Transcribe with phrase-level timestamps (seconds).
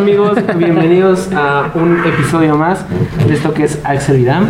[0.00, 0.38] amigos?
[0.56, 2.86] Bienvenidos a un episodio más
[3.26, 4.46] de esto que es Axel Vidam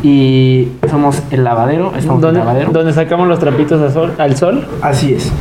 [0.00, 2.70] y somos el lavadero, estamos en el donde, lavadero.
[2.70, 4.64] donde sacamos los trapitos al sol, al sol.
[4.80, 5.32] Así es.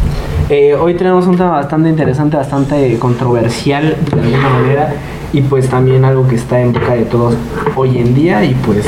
[0.50, 4.94] Eh, hoy tenemos un tema bastante interesante, bastante controversial de alguna manera
[5.32, 7.36] y pues también algo que está en boca de todos
[7.76, 8.84] hoy en día y pues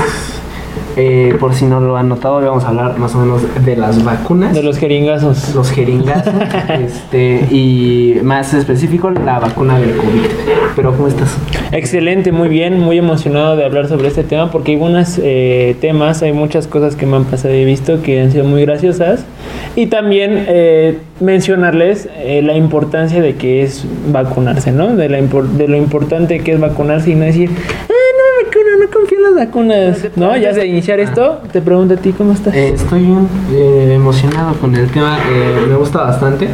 [0.96, 3.76] eh, por si no lo han notado hoy vamos a hablar más o menos de
[3.76, 4.54] las vacunas.
[4.54, 5.56] De los jeringazos.
[5.56, 6.26] los jeringas
[6.70, 10.22] este, y más específico la vacuna del COVID.
[10.76, 11.38] Pero ¿cómo estás?
[11.72, 16.22] Excelente, muy bien, muy emocionado de hablar sobre este tema porque hay unos eh, temas,
[16.22, 19.26] hay muchas cosas que me han pasado y he visto que han sido muy graciosas.
[19.76, 24.96] Y también eh, mencionarles eh, la importancia de que es vacunarse, ¿no?
[24.96, 27.50] De, la de lo importante que es vacunarse y no decir,
[28.42, 30.08] ah, no confío en las vacunas.
[30.16, 32.54] No, ya de iniciar esto, te pregunto a ti, ¿cómo estás?
[32.56, 36.50] Eh, estoy bien eh, emocionado con el tema, eh, me gusta bastante.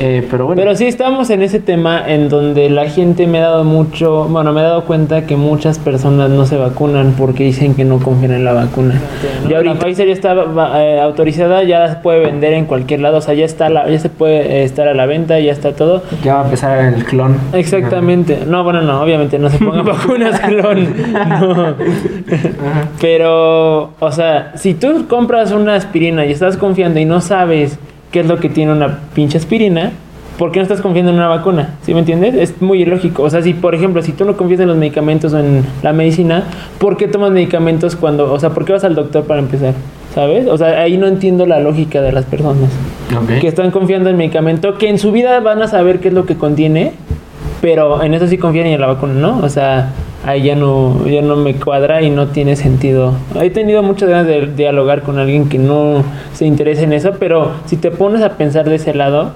[0.00, 3.42] Eh, pero bueno, Pero sí estamos en ese tema en donde la gente me ha
[3.42, 7.74] dado mucho, bueno, me he dado cuenta que muchas personas no se vacunan porque dicen
[7.74, 8.94] que no confían en la vacuna.
[9.48, 10.34] Y ahorita Pfizer ya está
[10.76, 13.98] eh, autorizada, ya se puede vender en cualquier lado, o sea, ya está, la- ya
[13.98, 16.02] se puede eh, estar a la venta, ya está todo.
[16.22, 17.36] ya va a empezar el clon.
[17.52, 18.40] Exactamente.
[18.46, 20.88] No, bueno, no, obviamente no se pongan vacunas clon.
[21.28, 21.74] No.
[23.00, 27.78] Pero, o sea, si tú compras una aspirina y estás confiando y no sabes
[28.10, 29.92] qué es lo que tiene una pinche aspirina,
[30.38, 31.74] ¿por qué no estás confiando en una vacuna?
[31.82, 32.34] ¿Sí me entiendes?
[32.34, 33.24] Es muy ilógico.
[33.24, 35.92] O sea, si, por ejemplo, si tú no confías en los medicamentos o en la
[35.92, 36.44] medicina,
[36.78, 39.74] ¿por qué tomas medicamentos cuando, o sea, por qué vas al doctor para empezar?
[40.14, 40.46] ¿Sabes?
[40.46, 42.70] O sea, ahí no entiendo la lógica de las personas
[43.40, 46.14] que están confiando en el medicamento, que en su vida van a saber qué es
[46.14, 46.92] lo que contiene,
[47.60, 49.38] pero en eso sí confían y en la vacuna, ¿no?
[49.40, 49.92] O sea,
[50.28, 53.14] ahí ya no, ya no me cuadra y no tiene sentido.
[53.40, 57.52] He tenido muchas ganas de dialogar con alguien que no se interesa en eso, pero
[57.66, 59.32] si te pones a pensar de ese lado,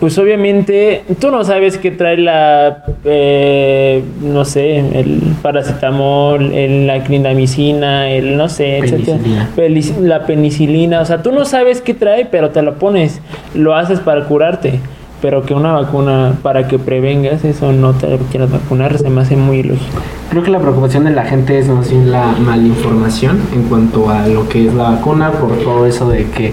[0.00, 7.04] pues obviamente tú no sabes qué trae la, eh, no sé, el paracetamol, el, la
[7.04, 9.18] clindamicina, el no sé, etcétera.
[9.54, 10.08] Penicilina.
[10.08, 13.20] La penicilina, o sea, tú no sabes qué trae, pero te lo pones,
[13.54, 14.80] lo haces para curarte.
[15.24, 19.36] Pero que una vacuna para que prevengas eso no te quieras vacunar se me hace
[19.36, 19.96] muy ilógico.
[20.28, 24.28] Creo que la preocupación de la gente es más bien la malinformación en cuanto a
[24.28, 26.52] lo que es la vacuna, por todo eso de que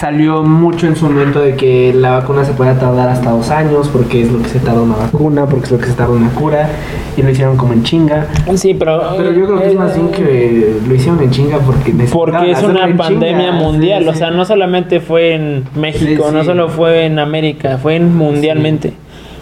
[0.00, 3.86] salió mucho en su momento de que la vacuna se puede tardar hasta dos años,
[3.88, 6.30] porque es lo que se tarda una vacuna, porque es lo que se tarda una
[6.30, 6.70] cura,
[7.18, 8.26] y lo hicieron como en chinga.
[8.54, 8.98] Sí, pero...
[9.18, 12.62] Pero yo creo que es más bien que lo hicieron en chinga porque Porque es
[12.62, 13.52] una pandemia chinga.
[13.52, 17.76] mundial, Sí, o sea, no solamente fue en México, Sí, no solo fue en América,
[17.76, 18.94] fue en mundialmente.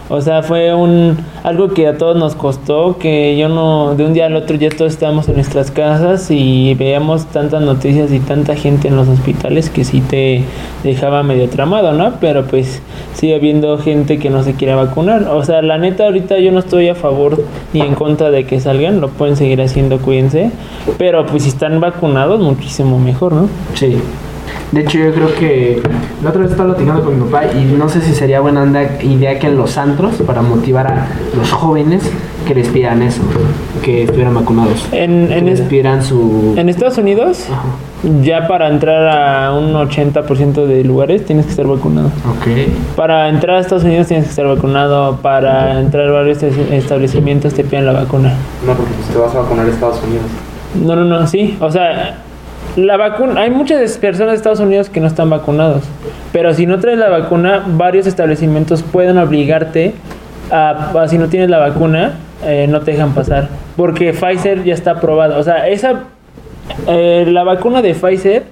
[0.09, 4.13] O sea, fue un algo que a todos nos costó, que yo no, de un
[4.13, 8.55] día al otro ya todos estábamos en nuestras casas y veíamos tantas noticias y tanta
[8.55, 10.43] gente en los hospitales que sí te
[10.83, 12.13] dejaba medio tramado, ¿no?
[12.19, 12.81] Pero pues
[13.13, 15.27] sigue habiendo gente que no se quiere vacunar.
[15.27, 17.43] O sea, la neta ahorita yo no estoy a favor
[17.73, 20.51] ni en contra de que salgan, lo pueden seguir haciendo, cuídense.
[20.97, 23.47] Pero pues si están vacunados, muchísimo mejor, ¿no?
[23.75, 23.97] Sí.
[24.71, 25.81] De hecho, yo creo que
[26.23, 29.01] la otra vez estaba platicando con mi papá y no sé si sería buena onda-
[29.01, 32.03] idea que en los antros, para motivar a los jóvenes,
[32.47, 33.21] que les pidan eso,
[33.83, 34.85] que estuvieran vacunados.
[34.91, 36.53] En, que en, les es- pidieran su...
[36.55, 37.63] en Estados Unidos, Ajá.
[38.21, 39.07] ya para entrar
[39.47, 42.07] a un 80% de lugares tienes que estar vacunado.
[42.29, 42.47] Ok.
[42.95, 45.17] Para entrar a Estados Unidos tienes que estar vacunado.
[45.17, 48.33] Para entrar a varios es- establecimientos te piden la vacuna.
[48.67, 50.25] No, porque pues te vas a vacunar a Estados Unidos.
[50.75, 51.57] No, no, no, sí.
[51.59, 52.19] O sea,
[52.75, 53.41] la vacuna.
[53.41, 55.83] Hay muchas personas de Estados Unidos que no están vacunados.
[56.31, 59.93] Pero si no traes la vacuna, varios establecimientos pueden obligarte
[60.51, 62.13] a, si no tienes la vacuna,
[62.45, 63.49] eh, no te dejan pasar.
[63.75, 65.37] Porque Pfizer ya está aprobada.
[65.37, 66.03] O sea, esa.
[66.87, 68.43] eh, la vacuna de Pfizer,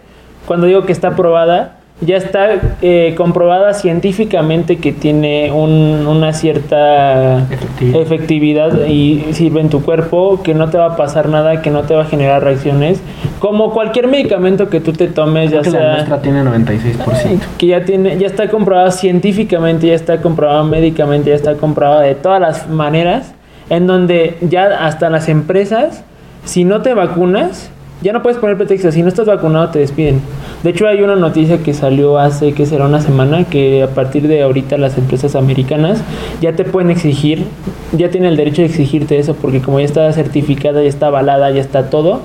[0.45, 2.50] cuando digo que está aprobada, ya está
[2.84, 8.02] eh, comprobada científicamente que tiene un- una cierta Efectividad.
[8.02, 11.81] efectividad y sirve en tu cuerpo, que no te va a pasar nada, que no
[11.84, 13.02] te va a generar reacciones,
[13.40, 17.39] como cualquier medicamento que tú te tomes, ya que la sea nuestra tiene 96%.
[17.57, 22.13] que ya tiene, ya está comprobado científicamente, ya está comprobado médicamente, ya está comprobado de
[22.13, 23.33] todas las maneras,
[23.71, 26.04] en donde ya hasta las empresas,
[26.45, 27.71] si no te vacunas,
[28.01, 30.21] ya no puedes poner pretextos, si no estás vacunado te despiden.
[30.63, 34.27] De hecho hay una noticia que salió hace que será una semana que a partir
[34.27, 36.01] de ahorita las empresas americanas
[36.41, 37.45] ya te pueden exigir,
[37.94, 41.49] ya tienen el derecho de exigirte eso porque como ya está certificada, ya está avalada,
[41.51, 42.21] ya está todo,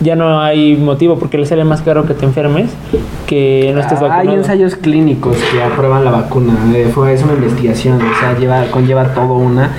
[0.00, 2.70] ya no hay motivo porque le sale más caro que te enfermes
[3.26, 4.36] que no estés Hay vacunado.
[4.38, 6.54] ensayos clínicos que aprueban la vacuna.
[6.74, 9.70] eh, fue, es una investigación, o sea, lleva, conlleva todo una.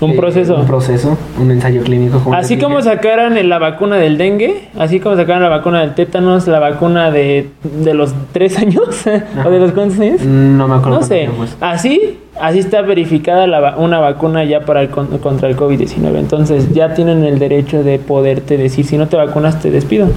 [0.00, 0.56] Un eh, proceso.
[0.56, 2.18] Un proceso, un ensayo clínico.
[2.20, 2.84] como Así como el-
[3.48, 7.48] la vacuna del dengue, así como sacaron la vacuna del tétanos, la vacuna de,
[7.82, 8.82] de los tres años,
[9.44, 10.20] o de los cuántos años.
[10.22, 11.00] No me acuerdo.
[11.00, 11.28] No sé,
[11.60, 16.18] así, así está verificada la una vacuna ya para el, con- contra el COVID-19.
[16.18, 20.08] Entonces ya tienen el derecho de poderte decir, si no te vacunas te despido,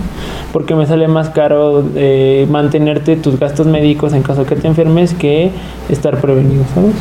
[0.52, 5.14] porque me sale más caro eh, mantenerte tus gastos médicos en caso que te enfermes
[5.14, 5.52] que
[5.90, 6.94] estar prevenido, ¿sabes?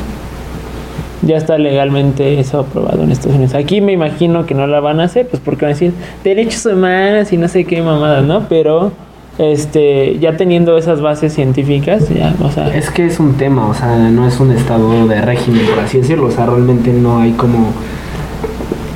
[1.23, 3.55] Ya está legalmente eso aprobado en Estados Unidos.
[3.55, 5.93] Aquí me imagino que no la van a hacer, pues porque van a decir
[6.23, 8.47] derechos humanos y no sé qué mamadas, ¿no?
[8.49, 8.93] Pero
[9.39, 13.75] este ya teniendo esas bases científicas, ya, o sea, Es que es un tema, o
[13.75, 16.27] sea, no es un estado de régimen, por así decirlo.
[16.27, 17.73] O sea, realmente no hay como.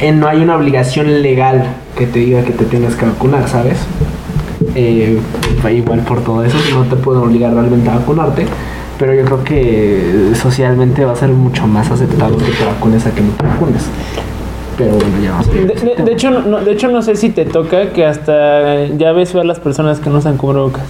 [0.01, 1.65] eh, no hay una obligación legal
[1.97, 3.79] que te diga que te tengas que vacunar, ¿sabes?
[4.75, 5.19] Eh,
[5.75, 8.47] igual por todo eso, no te pueden obligar realmente a vacunarte.
[8.99, 13.11] Pero yo creo que socialmente va a ser mucho más aceptado que te vacunes a
[13.11, 13.87] que no te vacunes.
[14.79, 17.45] Pero bueno, ya vamos De, de- de hecho, no, de hecho, no sé si te
[17.45, 20.85] toca que hasta ya ves a las personas que no usan cubrebocas.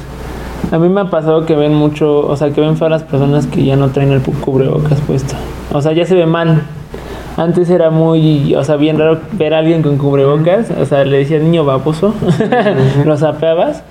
[0.71, 3.47] A mí me ha pasado que ven mucho, o sea, que ven a las personas
[3.47, 5.35] que ya no traen el cubrebocas puesto.
[5.73, 6.63] O sea, ya se ve mal.
[7.37, 10.71] Antes era muy, o sea, bien raro ver a alguien con cubrebocas.
[10.71, 12.15] O sea, le decías niño baboso,
[13.05, 13.83] lo sapeabas.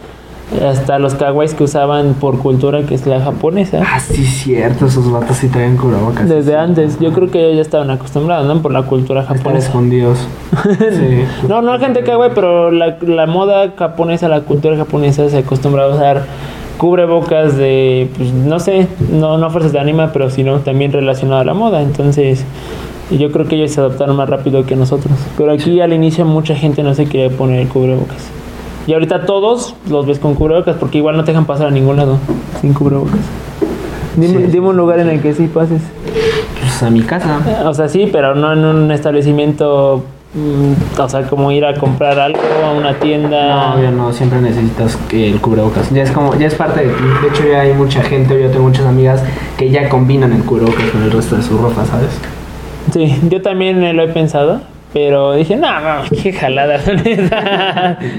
[0.59, 3.81] Hasta los kawais que usaban por cultura, que es la japonesa.
[3.85, 6.27] Ah, sí, cierto, esos vatos sí traen cubrebocas.
[6.27, 8.61] Desde antes, yo creo que ellos ya estaban acostumbrados, ¿no?
[8.61, 9.67] Por la cultura Están japonesa.
[9.67, 10.19] escondidos.
[10.77, 11.23] Sí.
[11.47, 15.85] No, no gente que güey, pero la, la moda japonesa, la cultura japonesa se acostumbra
[15.85, 16.25] a usar
[16.77, 21.45] cubrebocas de, pues no sé, no, no fuerzas de ánima, pero sino también relacionado a
[21.45, 21.81] la moda.
[21.81, 22.43] Entonces,
[23.11, 25.13] yo creo que ellos se adaptaron más rápido que nosotros.
[25.37, 28.29] Pero aquí al inicio mucha gente no se quería poner el cubrebocas.
[28.87, 31.97] Y ahorita todos los ves con cubrebocas porque igual no te dejan pasar a ningún
[31.97, 32.17] lado
[32.61, 33.19] sin cubrebocas.
[34.15, 34.51] Dime, Sí.
[34.51, 35.81] dime un lugar en el que sí pases.
[36.59, 37.39] Pues a mi casa.
[37.65, 42.19] O sea, sí, pero no en un establecimiento, mm, o sea, como ir a comprar
[42.19, 43.75] algo a una tienda.
[43.75, 45.89] No, ya no, siempre necesitas que el cubrebocas.
[45.91, 47.03] Ya es como, ya es parte de ti.
[47.21, 49.23] De hecho, ya hay mucha gente, yo tengo muchas amigas
[49.57, 52.09] que ya combinan el cubrebocas con el resto de su ropa, ¿sabes?
[52.91, 54.59] Sí, yo también lo he pensado,
[54.93, 56.79] pero dije, no, no, qué jalada.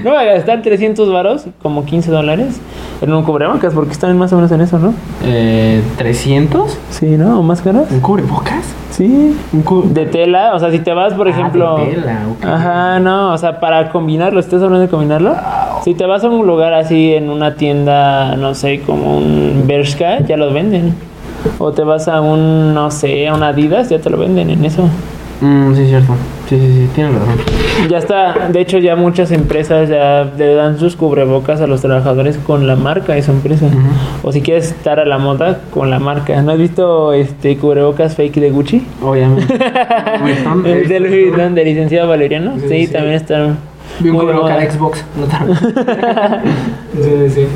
[0.03, 2.59] no voy a gastar 300 varos, como 15 dólares,
[3.01, 4.93] en un cubrebocas, porque están más o menos en eso, ¿no?
[5.23, 6.67] Eh, ¿300?
[6.89, 7.39] Sí, ¿no?
[7.39, 7.85] ¿O más caras?
[7.91, 8.63] ¿Un cubrebocas?
[8.91, 9.35] Sí.
[9.51, 11.77] Un cu- De tela, o sea, si te vas, por Ah, ejemplo.
[11.77, 12.45] de tela, ok.
[12.45, 15.35] Ajá, no, o sea, para combinarlo, ¿estás hablando de combinarlo?
[15.83, 20.19] Si te vas a un lugar así en una tienda, no sé, como un Bershka,
[20.21, 20.93] ya los venden.
[21.59, 24.63] O te vas a un, no sé, a un Adidas, ya te lo venden en
[24.63, 24.83] eso.
[25.43, 26.13] Mm, sí, cierto.
[26.47, 27.35] Sí, sí, sí, tienes razón.
[27.89, 32.37] Ya está, de hecho ya muchas empresas ya le dan sus cubrebocas a los trabajadores
[32.37, 33.67] con la marca de su empresa.
[34.23, 36.41] O si quieres estar a la moda con la marca.
[36.41, 38.87] ¿No has visto este cubrebocas fake de Gucci?
[39.01, 39.53] Obviamente.
[40.65, 42.53] El de Louis Vuitton del licenciado Valeriano.
[42.59, 42.93] Sí, Sí, sí.
[42.93, 43.57] también están
[43.99, 45.05] Vi un de cubrebocas de Xbox.
[45.17, 45.25] no
[47.03, 47.47] sí, sí, sí.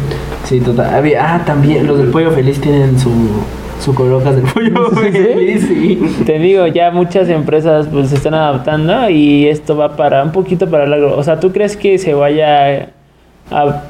[0.44, 1.04] Sí, total.
[1.19, 3.10] Ah, también los del pollo feliz tienen su,
[3.79, 5.59] su cubrebocas del pollo ¿Sí?
[5.59, 6.15] sí.
[6.25, 10.68] Te digo, ya muchas empresas pues se están adaptando y esto va para un poquito
[10.69, 11.15] para largo.
[11.15, 12.89] O sea, ¿tú crees que se vaya
[13.51, 13.81] a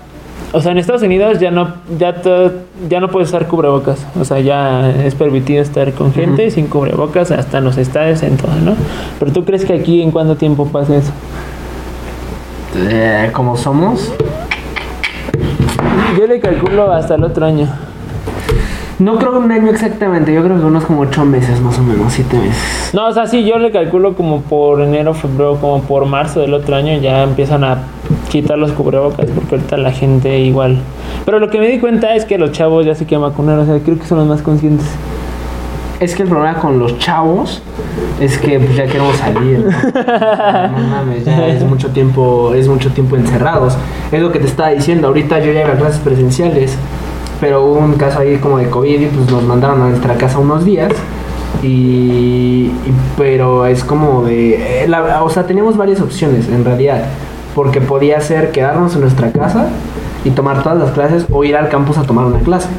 [0.53, 2.51] o sea, en Estados Unidos ya no ya to-
[2.89, 4.05] ya no puedes usar cubrebocas.
[4.19, 8.37] O sea, ya es permitido estar con gente sin cubrebocas hasta en los estadios en
[8.37, 8.75] todo, ¿no?
[9.19, 11.11] Pero tú crees que aquí en cuánto tiempo pasa eso?
[12.77, 14.13] Eh, como somos,
[16.17, 17.67] Yo le calculo hasta el otro año.
[18.99, 21.83] No creo que un año exactamente, yo creo que unos como ocho meses más o
[21.83, 22.91] menos, siete meses.
[22.93, 26.53] No, o sea, sí, yo le calculo como por enero, febrero, como por marzo del
[26.53, 27.83] otro año ya empiezan a
[28.29, 30.79] quitar los cubrebocas porque ahorita la gente igual.
[31.25, 33.65] Pero lo que me di cuenta es que los chavos ya se quieren vacunar, o
[33.65, 34.87] sea, creo que son los más conscientes.
[35.99, 37.61] Es que el problema con los chavos
[38.19, 39.59] es que pues, ya queremos salir.
[39.59, 39.71] ¿no?
[40.77, 43.77] No mames, ya es mucho tiempo, es mucho tiempo encerrados.
[44.11, 45.07] Es lo que te estaba diciendo.
[45.07, 46.77] Ahorita yo ya iba a clases presenciales,
[47.39, 50.39] pero hubo un caso ahí como de COVID y pues nos mandaron a nuestra casa
[50.39, 50.91] unos días.
[51.63, 52.71] Y,
[53.17, 57.05] pero es como de, eh, la- o sea, teníamos varias opciones en realidad,
[57.55, 59.69] porque podía ser quedarnos en nuestra casa
[60.23, 62.69] y tomar todas las clases o ir al campus a tomar una clase.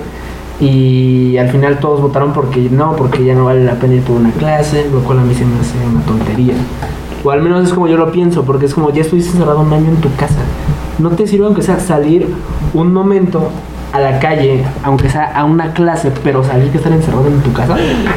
[0.60, 4.16] Y al final todos votaron porque no, porque ya no vale la pena ir por
[4.16, 6.54] una clase, lo cual a mí se me hace una tontería.
[7.24, 9.72] O al menos es como yo lo pienso, porque es como ya estuviste encerrado un
[9.72, 10.38] año en tu casa.
[10.98, 12.28] No te sirve aunque sea salir
[12.74, 13.50] un momento
[13.92, 17.52] a la calle, aunque sea a una clase, pero salir que estar encerrado en tu
[17.52, 17.76] casa.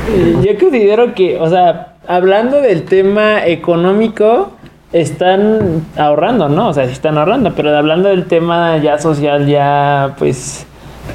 [0.10, 4.52] Eh, Yo considero que, o sea, hablando del tema económico,
[4.92, 6.70] están ahorrando, ¿no?
[6.70, 10.66] O sea, sí están ahorrando, pero hablando del tema ya social, ya pues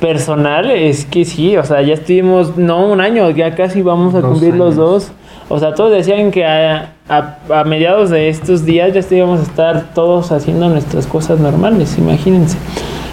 [0.00, 4.20] personal, es que sí, o sea, ya estuvimos, no un año, ya casi vamos a
[4.20, 5.12] Dos cumplir los dos.
[5.48, 9.42] O sea, todos decían que a- a, a mediados de estos días ya íbamos a
[9.44, 12.58] estar todos haciendo nuestras cosas normales, imagínense.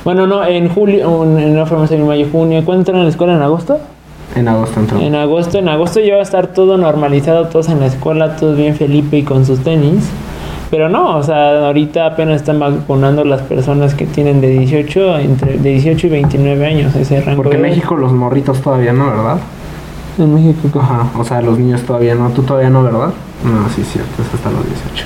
[0.03, 2.63] Bueno, no, en julio, en, no fuimos en mayo, junio.
[2.65, 3.35] ¿Cuándo entran a la escuela?
[3.35, 3.79] ¿En agosto?
[4.35, 4.99] En agosto entró.
[4.99, 8.57] En agosto, en agosto ya va a estar todo normalizado, todos en la escuela, todos
[8.57, 10.09] bien Felipe y con sus tenis.
[10.71, 15.57] Pero no, o sea, ahorita apenas están vacunando las personas que tienen de 18 entre
[15.59, 17.43] de 18 y 29 años ese rango.
[17.43, 17.61] Porque en.
[17.61, 19.37] México los morritos todavía no, ¿verdad?
[20.17, 20.79] En México.
[20.79, 23.13] Ajá, o sea, los niños todavía no, tú todavía no, ¿verdad?
[23.43, 25.05] No, sí, cierto, es hasta los 18.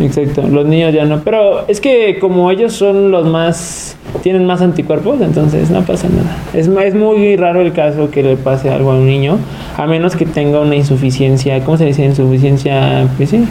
[0.00, 1.20] Exacto, los niños ya no.
[1.20, 6.36] Pero es que como ellos son los más, tienen más anticuerpos, entonces no pasa nada.
[6.52, 9.38] Es, muy raro el caso que le pase algo a un niño,
[9.76, 12.04] a menos que tenga una insuficiencia, ¿cómo se dice?
[12.04, 13.44] Insuficiencia, pues sí,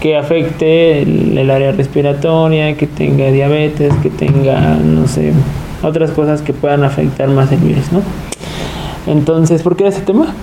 [0.00, 5.32] que afecte el, área respiratoria, que tenga diabetes, que tenga, no sé,
[5.82, 8.02] otras cosas que puedan afectar más el virus, ¿no?
[9.06, 10.34] Entonces, ¿por qué ese tema?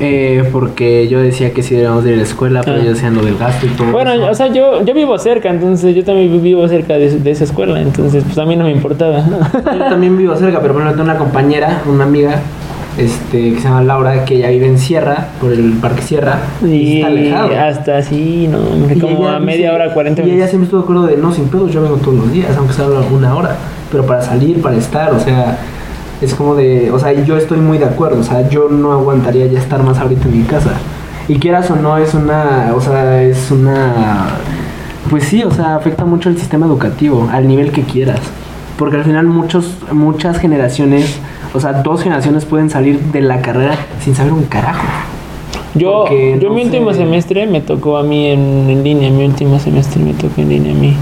[0.00, 2.80] Eh, porque yo decía que sí deberíamos de ir a la escuela, pero Ah.
[2.80, 3.92] ellos decían lo del gasto y todo.
[3.92, 4.30] Bueno, eso.
[4.30, 7.80] o sea, yo, yo vivo cerca, entonces yo también vivo cerca de, de esa escuela,
[7.80, 9.22] entonces pues a mí no me importaba.
[9.52, 12.40] Yo también vivo cerca, pero bueno, tengo una compañera, una amiga,
[12.98, 16.66] este, que se llama Laura, que ella vive en Sierra, por el Parque Sierra, y,
[16.66, 17.50] Y está alejado.
[17.58, 20.50] hasta así, no, hombre, como ella a media hora, 40 Y ella minutos.
[20.50, 22.86] siempre estuvo de acuerdo de, no, sin pedos, yo vengo todos los días, aunque sea
[22.88, 23.56] una hora,
[23.90, 25.58] pero para salir, para estar, o sea,
[26.20, 29.46] es como de, o sea, yo estoy muy de acuerdo, o sea, yo no aguantaría
[29.46, 30.72] ya estar más ahorita en mi casa.
[31.28, 34.28] Y quieras o no, es una, o sea, es una,
[35.08, 38.20] pues sí, o sea, afecta mucho el sistema educativo, al nivel que quieras.
[38.76, 41.18] Porque al final muchos, muchas generaciones,
[41.54, 44.86] o sea, dos generaciones pueden salir de la carrera sin saber un carajo.
[45.74, 49.24] Yo, porque yo no mi último semestre me tocó a mí en, en línea, mi
[49.24, 50.96] último semestre me tocó en línea a mí.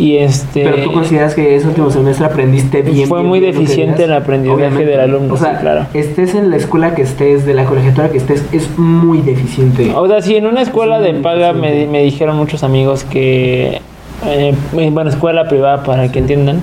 [0.00, 0.64] Y este...
[0.64, 3.06] Pero tú consideras que ese último semestre aprendiste bien.
[3.06, 4.86] Fue bien, muy bien deficiente el aprendizaje Obviamente.
[4.90, 5.86] del alumno, O sea, sí, claro.
[5.92, 9.92] estés en la escuela que estés, de la colegiatura que estés, es muy deficiente.
[9.94, 13.80] O sea, sí, en una escuela Es de paga me, me dijeron muchos amigos que,
[14.26, 16.60] eh, bueno, escuela privada para que entiendan,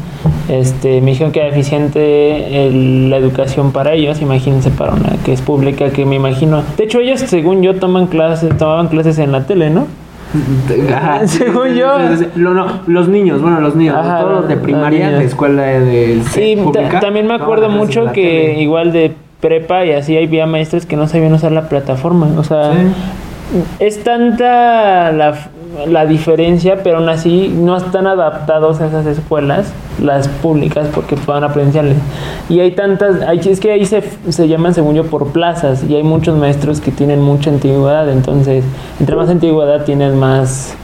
[0.49, 5.33] este, me dijeron que era deficiente el- la educación para ellos, imagínense para una que
[5.33, 6.63] es pública, que me imagino.
[6.77, 9.85] De hecho, ellos, según yo, toman clases, tomaban clases en la tele, ¿no?
[10.95, 11.27] Ajá.
[11.27, 11.97] Según yo.
[12.35, 16.21] Lo- no, los niños, bueno, los niños, Ajá, todos los de primaria, de escuela de
[16.31, 18.61] Sí, pública, también me acuerdo mucho que tele.
[18.61, 22.73] igual de prepa y así había maestros que no sabían usar la plataforma, o sea...
[22.73, 22.79] Sí.
[23.79, 25.33] Es tanta la,
[25.87, 29.71] la diferencia, pero aún así no están adaptados a esas escuelas,
[30.01, 31.93] las públicas, porque puedan aprender.
[32.49, 35.95] Y hay tantas, hay, es que ahí se, se llaman, según yo, por plazas, y
[35.95, 38.63] hay muchos maestros que tienen mucha antigüedad, entonces,
[38.99, 40.75] entre más antigüedad tienes más,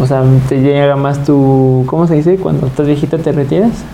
[0.00, 2.36] o sea, te llega más tu, ¿cómo se dice?
[2.36, 3.84] Cuando estás viejita te retiras.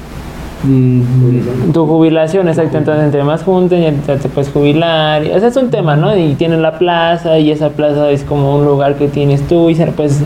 [0.62, 2.76] Mm, Tu jubilación, exacto.
[2.78, 5.24] Entonces, entre más junten, ya te, puedes jubilar.
[5.24, 6.16] y- Ese es un tema, ¿no?
[6.16, 9.74] Y tienen la plaza, y esa plaza es como un lugar que tienes tú y
[9.74, 10.22] se la puedes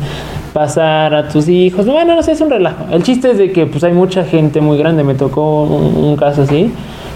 [0.53, 1.87] pasar a tus hijos.
[1.87, 2.85] Bueno, no sé, es un relajo.
[2.91, 5.05] El chiste es de que pues hay mucha gente muy grande.
[5.05, 6.73] Me tocó un caso así,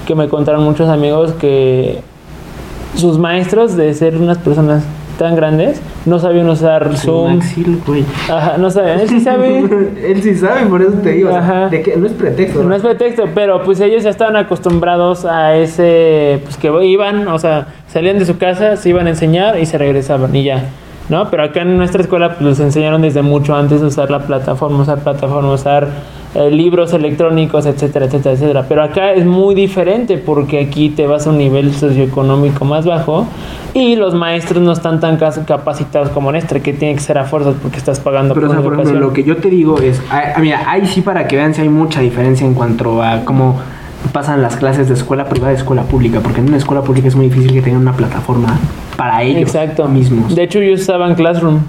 [0.06, 2.00] que me contaron muchos amigos que
[2.96, 4.82] sus maestros, de ser unas personas
[5.18, 7.34] tan grandes, no sabían usar Zoom.
[7.36, 8.04] Maxil, güey.
[8.30, 9.00] Ajá, no sabían.
[9.00, 9.58] Él sí sabe.
[9.58, 11.28] Él sí sabe, por eso te digo.
[11.28, 11.68] o sea, Ajá.
[11.68, 12.62] de que no es pretexto.
[12.64, 17.38] No es pretexto, pero pues ellos ya estaban acostumbrados a ese, pues que iban, o
[17.38, 20.64] sea, salían de su casa, se iban a enseñar y se regresaban y ya,
[21.08, 21.28] ¿no?
[21.30, 24.80] Pero acá en nuestra escuela pues les enseñaron desde mucho antes de usar la plataforma,
[24.82, 25.88] usar plataforma, usar
[26.34, 28.66] eh, libros electrónicos, etcétera, etcétera, etcétera.
[28.68, 33.26] Pero acá es muy diferente porque aquí te vas a un nivel socioeconómico más bajo
[33.74, 37.54] y los maestros no están tan capacitados como nuestra, que tiene que ser a fuerzas
[37.62, 39.08] porque estás pagando Pero, o por sea, por ejemplo, educación.
[39.08, 41.62] lo que yo te digo es, ah, ah, mira, ahí sí para que vean si
[41.62, 43.60] hay mucha diferencia en cuanto a cómo
[44.12, 47.16] pasan las clases de escuela privada y escuela pública, porque en una escuela pública es
[47.16, 48.58] muy difícil que tengan una plataforma
[48.98, 49.86] para ellos Exacto.
[49.88, 50.34] mismos.
[50.34, 51.60] De hecho, yo estaba en Classroom.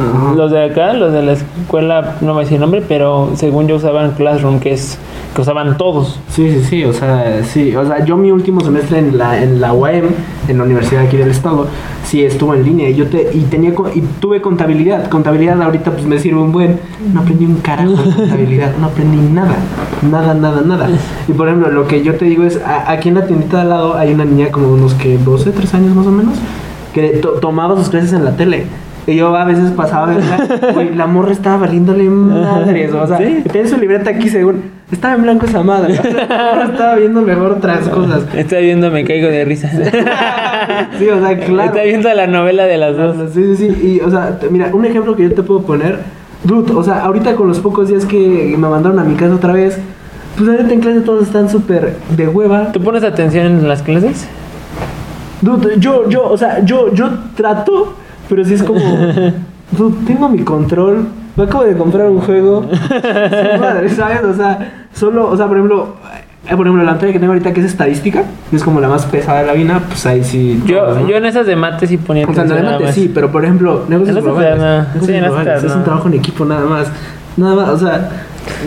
[0.00, 0.34] Ajá.
[0.36, 3.32] Los de acá, los de la escuela, no me voy a decir el nombre, pero
[3.34, 4.96] según yo usaban Classroom, que es
[5.34, 6.18] que usaban todos.
[6.30, 9.60] Sí, sí, sí, o sea, sí, o sea, yo mi último semestre en la, en
[9.60, 10.04] la UAM,
[10.48, 11.66] en la Universidad aquí del Estado,
[12.04, 16.06] sí estuvo en línea y yo te, y tenía, y tuve contabilidad, contabilidad ahorita pues
[16.06, 16.78] me sirve un buen,
[17.12, 19.56] no aprendí un carajo de contabilidad, no aprendí nada,
[20.10, 20.88] nada, nada, nada.
[21.28, 23.62] Y por ejemplo, lo que yo te digo es, a- aquí en la tiendita de
[23.64, 26.34] al lado hay una niña como unos que 12, 13 años más o menos,
[26.92, 28.64] que to- tomaba sus clases en la tele.
[29.06, 30.14] Y yo a veces pasaba
[30.74, 33.42] güey, la morra estaba valiéndole madres, o sea, Sí.
[33.50, 37.22] tiene su libreta aquí según, estaba en blanco esa madre, o sea, la estaba viendo
[37.22, 38.24] mejor otras cosas.
[38.34, 39.70] Está viendo, me caigo de risa.
[40.98, 41.70] Sí, o sea, claro.
[41.70, 43.16] Está viendo la novela de las dos.
[43.32, 46.00] Sí, sí, sí, y o sea, mira, un ejemplo que yo te puedo poner,
[46.44, 49.54] dude, o sea, ahorita con los pocos días que me mandaron a mi casa otra
[49.54, 49.78] vez,
[50.36, 52.72] pues ahorita en clase todos están súper de hueva.
[52.72, 54.28] ¿Tú pones atención en las clases?
[55.40, 57.94] Dude, yo, yo, o sea, yo, yo trato,
[58.28, 58.80] pero sí es como,
[59.70, 62.62] "Dude, tengo mi control, me acabo de comprar un juego.
[63.60, 64.24] Madre, ¿sabes?
[64.24, 65.94] O sea, solo, o sea, por ejemplo,
[66.48, 68.88] eh, por ejemplo, la materia que tengo ahorita que es estadística, que es como la
[68.88, 70.60] más pesada de la vida, pues ahí sí.
[70.66, 71.08] Yo, todos, ¿no?
[71.08, 72.94] yo en esas de mate sí ponía O sea, nada más más.
[72.94, 74.58] sí, pero por ejemplo, negocios En globales.
[74.58, 75.06] no.
[75.06, 75.84] Sí, en globales, otras es un no.
[75.84, 76.88] trabajo en equipo nada más.
[77.36, 78.08] Nada más, o sea,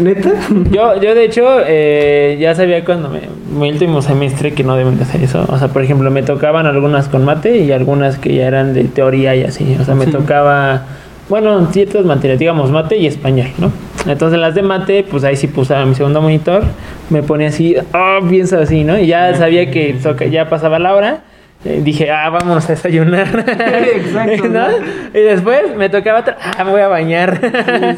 [0.01, 0.31] neta.
[0.71, 3.21] Yo, yo de hecho, eh, ya sabía cuando me,
[3.57, 5.45] mi último semestre que no deben de hacer eso.
[5.50, 8.85] O sea, por ejemplo, me tocaban algunas con mate y algunas que ya eran de
[8.85, 9.77] teoría y así.
[9.79, 10.11] O sea, me Sí.
[10.11, 10.83] tocaba,
[11.29, 13.71] bueno, ciertas materias, digamos, mate y español, ¿no?
[14.07, 16.63] Entonces, las de mate, pues ahí sí puse mi segundo monitor,
[17.09, 18.97] me ponía así, ah, pienso así, ¿no?
[18.97, 19.95] Y ya sabía que
[20.31, 21.21] ya pasaba la hora.
[21.63, 23.27] Eh, dije, ah, vámonos a desayunar.
[23.95, 24.67] Exacto, ¿No?
[24.67, 24.75] ¿no?
[25.13, 26.23] Y después me tocaba,
[26.57, 27.39] ah, me voy a bañar.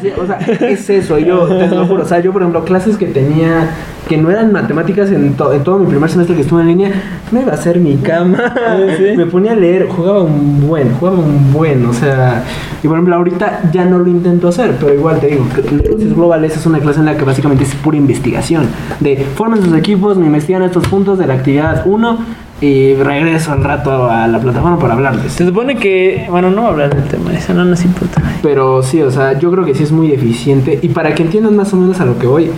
[0.02, 2.64] Sí, sí, o sea, es eso, yo te lo juro, o sea, yo por ejemplo,
[2.64, 3.70] clases que tenía
[4.08, 6.90] que no eran matemáticas en, to- en todo mi primer semestre que estuve en línea,
[7.32, 8.54] me iba a hacer mi cama,
[8.98, 9.16] Sí.
[9.16, 12.42] me ponía a leer, jugaba un buen, jugaba un buen, o sea,
[12.82, 16.54] y por ejemplo, ahorita ya no lo intento hacer, pero igual te digo, negocios globales
[16.54, 18.66] es una clase en la que básicamente es pura investigación,
[19.00, 23.62] de formen sus equipos, me investigan estos puntos de la actividad 1 y regreso al
[23.64, 25.32] rato a la plataforma para hablarles.
[25.32, 28.22] Se supone que, bueno, no voy a hablar del tema, eso no nos importa.
[28.42, 30.78] Pero sí, o sea, yo creo que sí es muy deficiente.
[30.80, 32.50] Y para que entiendan más o menos a lo que voy,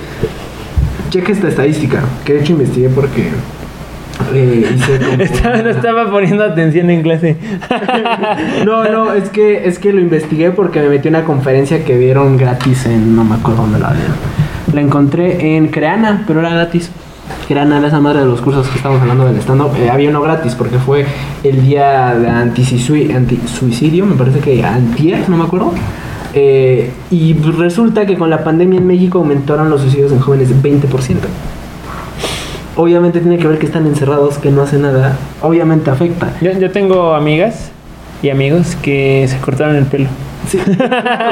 [1.10, 3.30] checa esta estadística, que de hecho investigué porque
[4.34, 7.36] eh, hice como- Estaba, no estaba poniendo atención en clase.
[8.64, 11.96] No, no, es que, es que lo investigué porque me metí a una conferencia que
[11.96, 14.14] dieron gratis en, no me acuerdo dónde la dieron.
[14.72, 16.90] La encontré en Creana, pero era gratis.
[17.48, 19.70] Creana era esa madre de los cursos que estamos hablando del stand-up.
[19.78, 21.06] Eh, había uno gratis porque fue
[21.44, 25.72] el día de antisui- antisuicidio, me parece que antier, no me acuerdo.
[26.34, 31.28] Eh, y resulta que con la pandemia en México aumentaron los suicidios en jóvenes 20%.
[32.76, 35.16] Obviamente tiene que ver que están encerrados, que no hacen nada.
[35.40, 36.32] Obviamente afecta.
[36.42, 37.70] Yo, yo tengo amigas
[38.22, 40.08] y amigos que se cortaron el pelo.
[40.46, 40.58] Sí,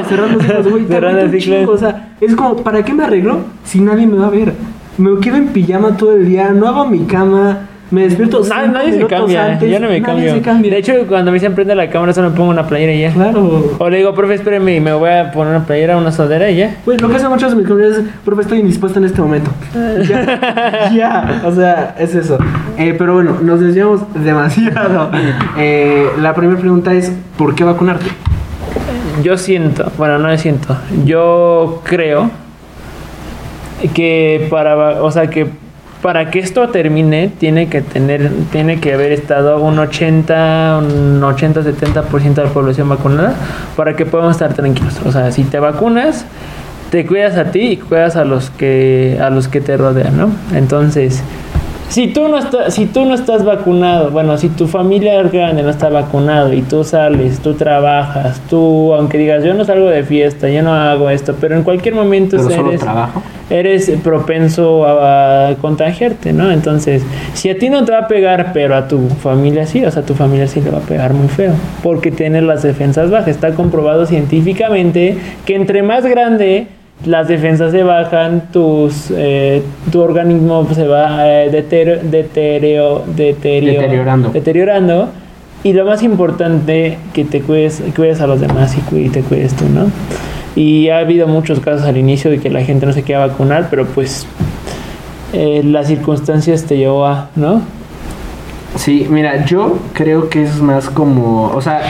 [0.08, 1.64] cerrando ciclos, güey.
[1.68, 4.54] O sea, es como, ¿para qué me arreglo si nadie me va a ver?
[4.96, 8.44] Me quedo en pijama todo el día, no hago mi cama, me despierto.
[8.44, 10.34] Cinco nadie se cambia, antes, yo no me cambio.
[10.34, 13.12] De hecho, cuando me dicen prende la cámara, solo me pongo una playera y ya.
[13.12, 13.76] claro.
[13.78, 16.56] O le digo, profe, espéreme y me voy a poner una playera, una sudadera y
[16.56, 16.76] ya.
[16.84, 19.50] Güey, lo que hacen muchos de mis compañeros es, profe, estoy indispuesto en este momento.
[20.08, 22.38] ya, ya, o sea, es eso.
[22.78, 25.10] Eh, pero bueno, nos desviamos demasiado.
[25.56, 28.06] Eh, la primera pregunta es, ¿por qué vacunarte?
[29.22, 32.30] Yo siento, bueno, no siento, yo creo
[33.94, 35.46] que para, o sea, que
[36.04, 41.62] para que esto termine tiene que tener, tiene que haber estado un 80, un 80,
[41.62, 43.34] 70% de la población vacunada
[43.74, 45.00] para que podamos estar tranquilos.
[45.06, 46.26] O sea, si te vacunas,
[46.90, 50.30] te cuidas a ti y cuidas a los que, a los que te rodean, ¿no?
[50.54, 51.22] Entonces,
[51.88, 55.70] si tú no estás, si tú no estás vacunado, bueno, si tu familia grande no
[55.70, 60.48] está vacunado y tú sales, tú trabajas, tú, aunque digas yo no salgo de fiesta,
[60.48, 62.82] yo no hago esto, pero en cualquier momento eres,
[63.50, 66.50] eres propenso a, contagiarte, ¿no?
[66.50, 67.02] Entonces,
[67.34, 70.02] si a ti no te va a pegar, pero a tu familia sí, o sea,
[70.02, 73.28] a tu familia sí le va a pegar muy feo, porque tiene las defensas bajas.
[73.28, 76.66] Está comprobado científicamente que entre más grande
[77.06, 84.30] las defensas se bajan, tus, eh, tu organismo se va eh, deterio- deterio- deterio- Deteriorando.
[84.30, 85.08] deteriorando.
[85.62, 89.20] Y lo más importante, que te cuides, cuides a los demás y, cu- y te
[89.22, 89.86] cuides tú, ¿no?
[90.56, 93.68] Y ha habido muchos casos al inicio de que la gente no se quiera vacunar,
[93.70, 94.26] pero pues
[95.32, 97.62] eh, las circunstancias te llevó a, ¿no?
[98.76, 101.80] Sí, mira, yo creo que es más como, o sea,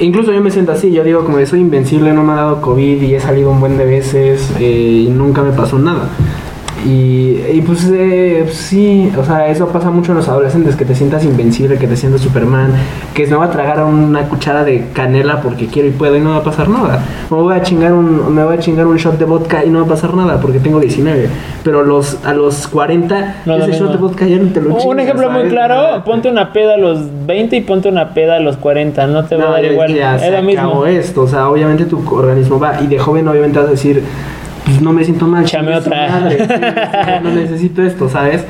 [0.00, 2.60] incluso yo me siento así, yo digo como de soy invencible, no me ha dado
[2.60, 6.08] COVID y he salido un buen de veces eh, y nunca me pasó nada.
[6.86, 10.94] Y, y pues eh, sí, o sea, eso pasa mucho en los adolescentes, que te
[10.94, 12.70] sientas invencible, que te sientas Superman,
[13.14, 16.30] que me voy a tragar una cuchara de canela porque quiero y puedo y no
[16.30, 17.02] va a pasar nada.
[17.30, 19.80] Me voy a chingar un, me voy a chingar un shot de vodka y no
[19.80, 21.28] va a pasar nada porque tengo 19.
[21.64, 23.88] Pero los, a los 40, No, ese shot mismo.
[23.88, 25.52] de vodka ya no te lo Un chingas, ejemplo muy ¿sabes?
[25.52, 29.24] claro, ponte una peda a los 20 y ponte una peda a los 40, no
[29.24, 30.86] te va a No, dar igual, ya es se lo mismo.
[30.86, 34.02] esto, o sea, obviamente tu organismo va y de joven obviamente vas a decir,
[34.68, 36.08] pues no me siento mal, su otra.
[36.10, 38.44] madre, sí, no necesito esto, ¿sabes?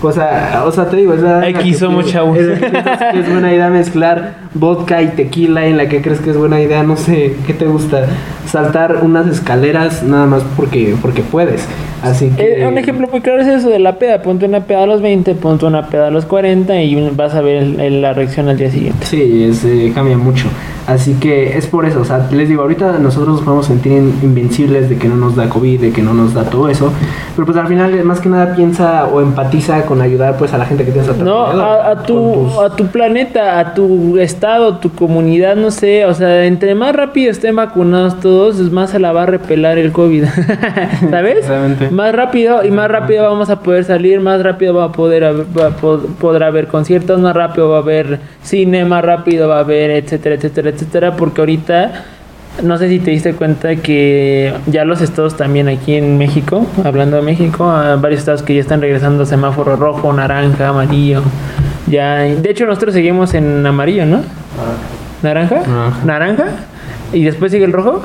[0.00, 2.36] O sea, o sea, te digo, es la Aquí somos chavos.
[2.36, 6.36] piensas que es buena idea mezclar vodka y tequila, en la que crees que es
[6.36, 8.06] buena idea, no sé, ¿qué te gusta?
[8.46, 11.66] Saltar unas escaleras nada más porque porque puedes.
[12.02, 14.82] Así que Eh, un ejemplo muy claro es eso de la peda, ponte una peda
[14.84, 18.02] a los 20, ponte una peda a los 40 y vas a ver el- el-
[18.02, 19.06] la reacción al día siguiente.
[19.06, 20.46] Sí, es, eh, cambia mucho.
[20.86, 24.12] Así que es por eso, o sea, les digo, ahorita nosotros nos podemos sentir in-
[24.22, 26.92] invencibles de que no nos da COVID, de que no nos da todo eso,
[27.34, 30.66] pero pues al final más que nada piensa o empatiza con ayudar pues a la
[30.66, 34.18] gente que tienes a tu No, a, a tu, tus- a tu planeta, a tu
[34.18, 34.43] estado,
[34.80, 38.98] tu comunidad, no sé, o sea, entre más rápido estén vacunados todos, es más se
[38.98, 40.24] la va a repelar el COVID,
[41.10, 41.38] ¿sabes?
[41.38, 41.90] Exactamente.
[41.90, 45.46] Más rápido y más rápido vamos a poder salir, más rápido va a poder haber,
[45.58, 49.56] va a po- podrá haber conciertos, más rápido va a haber cine, más rápido va
[49.56, 52.04] a haber, etcétera, etcétera, etcétera, porque ahorita
[52.62, 57.16] no sé si te diste cuenta que ya los estados también aquí en México, hablando
[57.16, 57.64] de México,
[58.00, 61.22] varios estados que ya están regresando a semáforo rojo, naranja, amarillo.
[61.86, 64.22] Ya, de hecho nosotros seguimos en amarillo, ¿no?
[65.22, 65.62] ¿Naranja?
[65.66, 66.04] Naranja.
[66.04, 66.44] ¿Naranja?
[67.12, 68.02] ¿Y después sigue el rojo?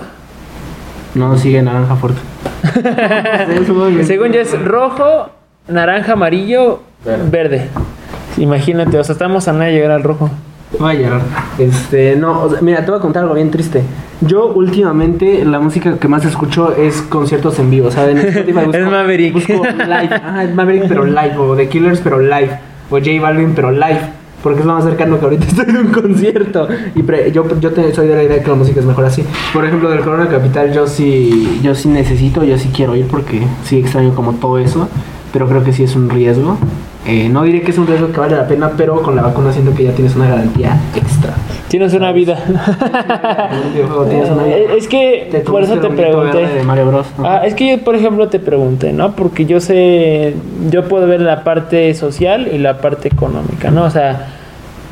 [1.15, 2.20] No, sigue naranja fuerte.
[4.04, 5.30] Según yo es rojo,
[5.68, 6.82] naranja, amarillo,
[7.32, 7.68] verde.
[8.38, 10.30] Imagínate, o sea, estamos a nada de llegar al rojo.
[10.78, 11.22] Voy a llorar.
[11.58, 13.82] Este, no, o sea, mira, te voy a contar algo bien triste.
[14.22, 18.52] Yo últimamente la música que más escucho es conciertos en vivo, o sea, en Spotify
[18.65, 19.34] busco, Es Maverick.
[19.34, 23.54] busco live, ajá, es Maverick pero live, o The Killers pero live, o J Balvin
[23.56, 24.02] pero live,
[24.43, 26.67] porque es lo más cercano que ahorita estoy de un concierto.
[26.95, 29.06] Y pre- yo, yo te- soy de la idea de que la música es mejor
[29.06, 29.23] así.
[29.54, 33.41] Por ejemplo, del Corona Capital yo sí, yo sí necesito, yo sí quiero ir porque
[33.63, 34.88] sí extraño como todo eso,
[35.34, 36.58] pero creo que sí es un riesgo.
[37.06, 39.52] Eh, no diré que es un riesgo que vale la pena, pero con la vacuna
[39.52, 41.34] siento que ya tienes una garantía extra.
[41.70, 42.38] Tienes una vida.
[44.10, 46.64] Tienes una es que por eso te verde de pregunté.
[46.64, 47.08] Mario Bros.
[47.20, 49.16] Ah, es que yo, por ejemplo, te pregunté, ¿no?
[49.16, 50.36] Porque yo sé,
[50.70, 53.84] yo puedo ver la parte social y la parte económica, ¿no?
[53.84, 54.38] O sea,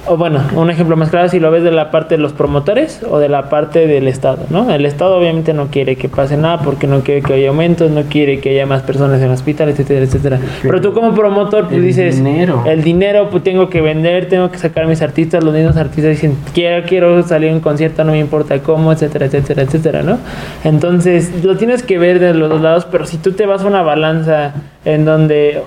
[0.07, 3.01] o bueno, un ejemplo más claro, si lo ves de la parte de los promotores
[3.09, 4.71] o de la parte del Estado, ¿no?
[4.71, 8.03] El Estado obviamente no quiere que pase nada porque no quiere que haya aumentos, no
[8.03, 10.39] quiere que haya más personas en hospitales, etcétera, etcétera.
[10.61, 12.63] Pero tú como promotor, pues El dices, dinero.
[12.65, 16.11] el dinero, pues tengo que vender, tengo que sacar a mis artistas, los mismos artistas
[16.11, 20.17] dicen, quiero, quiero salir a un concierto, no me importa cómo, etcétera, etcétera, etcétera, ¿no?
[20.63, 23.67] Entonces, lo tienes que ver de los dos lados, pero si tú te vas a
[23.67, 24.53] una balanza
[24.85, 25.61] en donde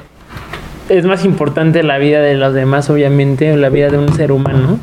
[0.90, 4.79] es más importante la vida de los demás, obviamente, la vida de un ser humano.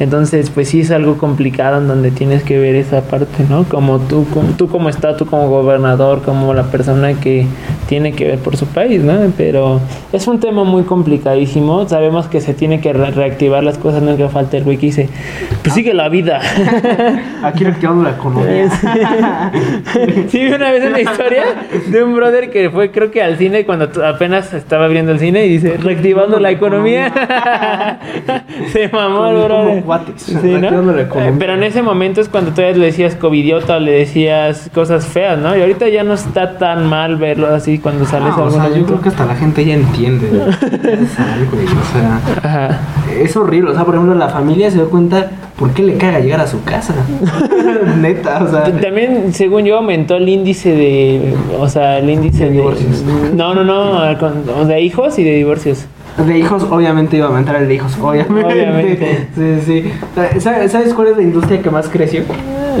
[0.00, 3.64] Entonces, pues sí es algo complicado en donde tienes que ver esa parte, ¿no?
[3.64, 7.46] Como tú, como, tú como está, tú como gobernador, como la persona que
[7.88, 9.12] tiene que ver por su país, ¿no?
[9.36, 9.80] Pero
[10.12, 11.86] es un tema muy complicadísimo.
[11.88, 14.78] Sabemos que se tiene que re- reactivar las cosas, no es que falte el güey
[14.78, 15.08] que dice,
[15.62, 16.40] pues sigue la vida.
[17.42, 18.68] Aquí reactivando la economía.
[20.28, 21.42] Sí, una vez una historia
[21.88, 25.44] de un brother que fue, creo que al cine cuando apenas estaba abriendo el cine
[25.46, 27.10] y dice, reactivando la economía.
[28.72, 29.82] Se mamó el brother.
[29.96, 35.06] Eh, Pero en ese momento es cuando todavía le decías covidiota o le decías cosas
[35.06, 35.56] feas, ¿no?
[35.56, 38.68] Y ahorita ya no está tan mal verlo así cuando sales Ah, a o sea,
[38.68, 40.28] yo creo que hasta la gente ya entiende.
[40.28, 42.80] güey, o sea, Ajá.
[43.20, 43.70] es horrible.
[43.70, 46.46] O sea, por ejemplo, la familia se da cuenta por qué le caga llegar a
[46.46, 46.94] su casa.
[48.00, 48.64] Neta, o sea.
[48.64, 51.34] También, según yo, aumentó el índice de.
[51.58, 53.02] O sea, el índice De divorcios.
[53.34, 53.92] No, no, no.
[54.58, 55.86] o de hijos y de divorcios.
[56.26, 58.44] De hijos, obviamente iba a aumentar el de hijos, obviamente.
[58.44, 59.28] Obviamente.
[59.34, 60.40] Sí, sí.
[60.40, 62.22] ¿Sabes cuál es la industria que más creció?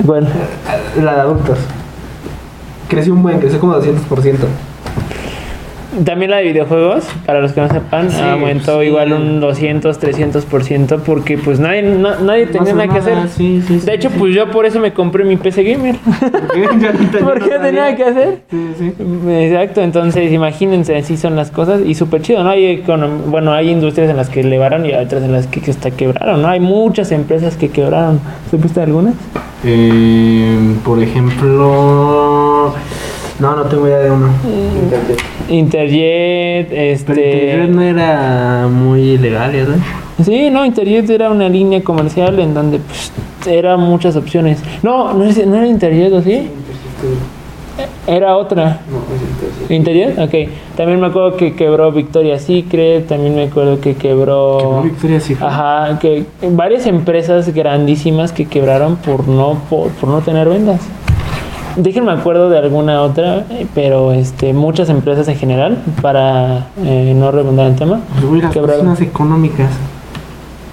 [0.04, 0.28] Bueno.
[1.02, 1.58] La de adultos.
[2.88, 4.36] Creció un buen, creció como 200%.
[6.04, 8.86] También la de videojuegos, para los que no sepan, Sí, aumentó sí.
[8.86, 13.28] igual un 200, 300% porque pues nadie, na- nadie tenía nada que hacer.
[13.28, 15.96] sí, de hecho, pues yo por eso me compré mi PC Gamer.
[16.80, 18.38] Ya ahorita ya ¿Por no tenía que hacer?
[18.50, 18.92] Sí, sí.
[19.30, 22.50] Exacto, entonces imagínense, así son las cosas y súper chido, ¿no?
[22.50, 22.84] Hay
[23.26, 26.40] bueno, hay industrias en las que elevaron y otras en las que, que hasta quebraron,
[26.42, 26.48] ¿no?
[26.48, 28.20] Hay muchas empresas que quebraron.
[28.50, 29.14] ¿Supiste algunas?
[29.64, 32.74] Eh, por ejemplo.
[33.40, 34.28] No, no tengo idea de uno.
[35.48, 37.40] Interjet, Pero este...
[37.44, 39.76] Internet no era muy ilegal, ¿verdad?
[40.24, 43.12] Sí, no, Interjet era una línea comercial en donde pues,
[43.46, 44.62] eran muchas opciones.
[44.82, 46.48] No, no, es- no era Interjet, ¿o sí?
[48.06, 48.80] Era otra.
[48.90, 50.10] No, es ¿Interjet?
[50.10, 50.46] Interjet.
[50.46, 50.52] Ok.
[50.76, 54.58] También me acuerdo que quebró Victoria's Secret, también me acuerdo que quebró...
[54.58, 55.48] Quebró Victoria's Secret.
[55.48, 60.80] Ajá, que varias empresas grandísimas que quebraron por no, por, por no tener ventas.
[61.76, 67.30] Déjenme acuerdo de alguna otra, eh, pero este, muchas empresas en general, para eh, no
[67.30, 69.70] redundar en tema, Pues, güey, las económicas.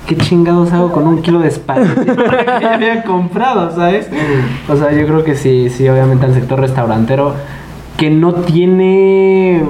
[0.08, 4.08] ¿Qué chingados hago con un kilo de espagueti que ya había comprado, sabes?
[4.70, 7.34] O sea, yo creo que sí, sí, obviamente al sector restaurantero
[7.98, 9.66] que no tiene...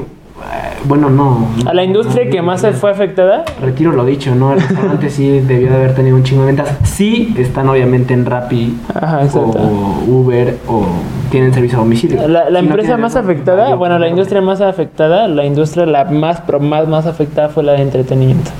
[0.88, 1.47] Bueno, no.
[1.65, 4.54] A la industria que más se fue afectada, Retiro lo dicho, ¿no?
[4.54, 6.78] El restaurante sí debió de haber tenido un chingo de ventas.
[6.84, 10.86] Sí están obviamente en Rappi Ajá, o Uber o
[11.30, 12.28] tienen servicio a domicilio.
[12.28, 16.06] La, la Si no empresa más afectada, bueno, la industria más afectada, la industria la
[16.06, 18.52] más, pero más, más afectada fue la de entretenimiento.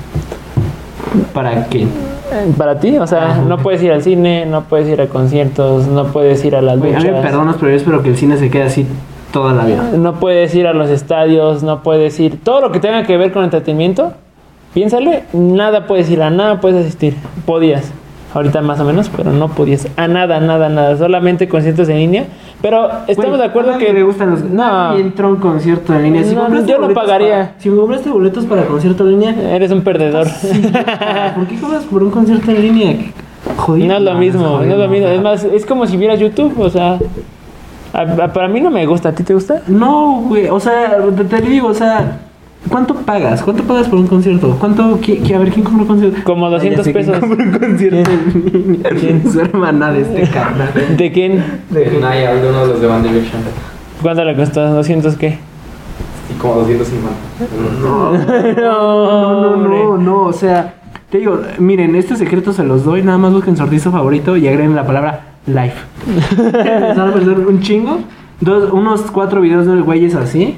[1.32, 1.82] ¿Para qué?
[1.82, 5.86] Eh, Para ti, o sea, no puedes ir al cine, no puedes ir a conciertos,
[5.86, 8.10] no puedes ir a las Güey, a mí me luchas, perdonas, pero yo espero que
[8.10, 8.86] el cine se quede así
[9.32, 9.90] toda la vida.
[9.96, 13.32] no puedes ir a los estadios, no puedes ir, todo lo que tenga que ver
[13.32, 14.12] con entretenimiento,
[14.74, 17.14] piénsale, nada puedes ir, a nada puedes asistir,
[17.46, 17.92] podías,
[18.34, 22.24] ahorita más o menos, pero no podías, a nada, nada, nada, solamente conciertos en línea,
[22.60, 23.92] pero estamos de acuerdo a que...
[23.92, 24.42] le gustan los...
[24.42, 24.64] No.
[24.64, 26.24] A un concierto en línea.
[26.24, 27.30] Si No, yo no pagaría.
[27.30, 29.54] para- si me compraste boletos para concierto en línea...
[29.54, 30.26] Eres un perdedor.
[31.36, 32.96] ¿Por qué cobras por un concierto en línea?
[33.56, 33.86] Jodido.
[33.86, 35.06] No es lo mismo, no es lo mismo.
[35.06, 36.98] Es más, es como si vieras YouTube, o sea,
[37.92, 39.10] a- a- para mí no me gusta.
[39.10, 39.62] ¿A ti te gusta?
[39.66, 42.18] No, güey, o sea, te, te digo, o sea,
[42.68, 43.42] ¿cuánto pagas?
[43.42, 44.56] ¿Cuánto pagas por un concierto?
[44.58, 46.18] ¿Cuánto, qui- a ver, ¿quién compra un concierto?
[46.24, 47.20] Como Ah, ya 200 sé quién pesos.
[47.20, 48.52] compra un concierto en
[48.92, 49.30] línea.
[49.32, 50.70] Su hermana de este carnal.
[50.96, 51.44] ¿De quién?
[51.70, 53.42] De Naya, de uno de los de One Direction.
[54.02, 54.60] ¿Cuánto le costó?
[54.82, 55.38] ¿200 qué?
[56.30, 57.16] Y como 250.
[57.82, 60.74] No, no, no, no, no, o sea,
[61.10, 64.46] te digo, miren, este secreto se los doy, nada más busquen su artista favorito y
[64.46, 65.74] agreguen la palabra live.
[66.96, 68.00] Van a perder un chingo,
[68.40, 70.56] dos, unos cuatro videos de güeyes así,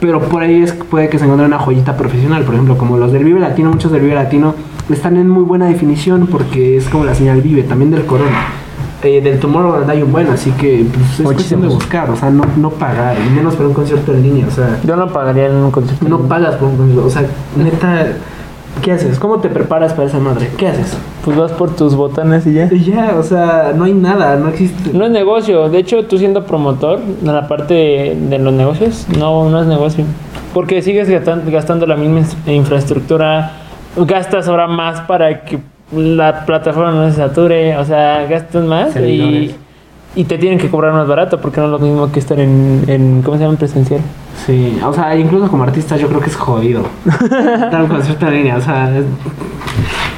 [0.00, 3.12] pero por ahí es, puede que se encuentre una joyita profesional, por ejemplo, como los
[3.12, 4.54] del Vive Latino, muchos del Vive Latino
[4.90, 8.48] están en muy buena definición porque es como la señal Vive, también del Corona.
[9.02, 12.30] Eh, del Tomorrowland hay un buen, así que pues, es cuestión de buscar, o sea,
[12.30, 15.46] no, no pagar, y menos por un concierto en línea, o sea, Yo no pagaría
[15.48, 16.08] en un concierto.
[16.08, 17.06] no pagas por un concierto.
[17.06, 18.16] O sea, neta,
[18.82, 19.18] ¿qué haces?
[19.18, 20.50] ¿Cómo te preparas para esa madre?
[20.56, 20.96] ¿Qué haces?
[21.24, 22.68] Pues vas por tus botanas y ya.
[22.70, 24.90] Y ya, o sea, no hay nada, no existe.
[24.92, 25.68] No es negocio.
[25.68, 29.66] De hecho, tú siendo promotor de la parte de, de los negocios, no, no es
[29.66, 30.04] negocio.
[30.52, 33.52] Porque sigues gastan- gastando la misma infraestructura,
[33.96, 35.58] gastas ahora más para que
[35.94, 39.50] la plataforma no se sature, o sea, gastas más Servidores.
[39.52, 39.56] y
[40.22, 43.22] te tienen que cobrar más barato porque no es lo mismo que estar en, en
[43.22, 43.54] ¿cómo se llama?
[43.54, 44.00] En presencial.
[44.46, 46.82] Sí, o sea, incluso como artista yo creo que es jodido.
[47.28, 49.04] Dar un concierto en línea, o sea, es-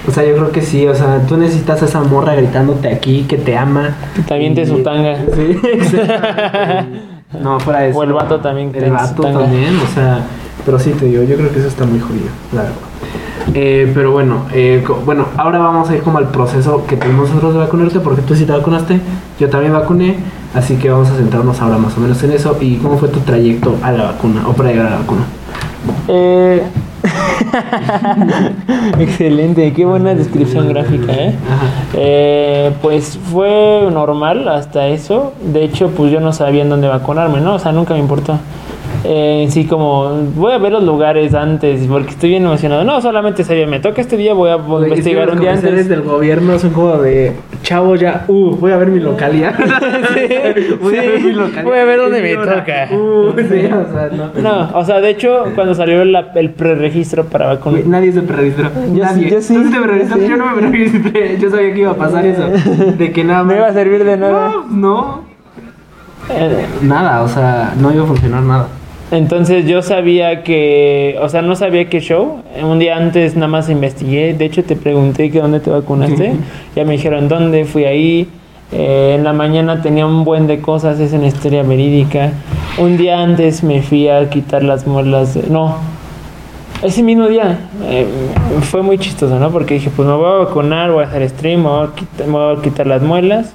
[0.07, 3.23] o sea, yo creo que sí, o sea, tú necesitas a esa morra gritándote aquí
[3.29, 3.97] que te ama.
[4.29, 5.17] Que te Y- su tanga.
[5.35, 5.59] Sí.
[7.43, 7.99] No, fuera de eso.
[7.99, 10.21] O el vato también El vato también, o sea,
[10.65, 12.69] pero sí te digo, yo creo que eso está muy jodido, claro.
[13.55, 17.55] Eh, pero bueno, eh, bueno, ahora vamos a ir como al proceso que tuvimos nosotros
[17.55, 19.01] de vacunarte, porque tú sí te vacunaste,
[19.39, 20.17] yo también vacuné,
[20.55, 23.21] así que vamos a centrarnos ahora más o menos en eso y cómo fue tu
[23.21, 25.23] trayecto a la vacuna o para llegar a la vacuna.
[26.09, 26.63] Eh,
[28.99, 31.35] Excelente, qué buena descripción gráfica, ¿eh?
[31.95, 35.33] Eh, pues fue normal hasta eso.
[35.41, 37.55] De hecho, pues yo no sabía en dónde vacunarme, ¿no?
[37.55, 38.39] O sea, nunca me importó.
[39.09, 42.83] Eh, sí, como voy a ver los lugares antes porque estoy bien emocionado.
[42.83, 45.88] No, solamente sabía, me toca este día, voy a investigar un día antes.
[45.88, 49.55] del gobierno son como de chavo ya, uh, voy a ver mi localidad.
[50.81, 51.62] voy a sí, ver mi localidad.
[51.64, 52.88] voy a ver dónde me toca.
[52.90, 54.40] Uh, sí, o sea, no.
[54.42, 57.87] No, o sea, de hecho, cuando salió la- el preregistro para vacunar.
[57.87, 58.71] Nadie es de preregistro.
[58.92, 59.25] Yo nadie.
[59.25, 60.25] sí, yo sí, ¿Tú sí te preregistraste?
[60.27, 60.31] sí.
[60.33, 61.38] Yo no me preregistré.
[61.38, 62.42] Yo sabía que iba a pasar eso.
[62.99, 63.53] De que nada más.
[63.55, 64.51] No iba a servir de nada.
[64.51, 65.21] No, no.
[66.29, 68.66] Eh, Nada, o sea, no iba a funcionar nada.
[69.12, 72.42] Entonces yo sabía que, o sea, no sabía qué show.
[72.61, 74.35] Un día antes nada más investigué.
[74.35, 76.33] De hecho, te pregunté que dónde te vacunaste.
[76.75, 78.29] Ya me dijeron dónde, fui ahí.
[78.73, 82.33] Eh, en la mañana tenía un buen de cosas, es una historia verídica.
[82.79, 85.37] Un día antes me fui a quitar las muelas.
[85.49, 85.77] no,
[86.83, 88.07] ese mismo día eh,
[88.62, 89.51] fue muy chistoso, ¿no?
[89.51, 92.27] Porque dije, pues me voy a vacunar, voy a hacer stream, me voy a quitar,
[92.27, 93.53] me voy a quitar las muelas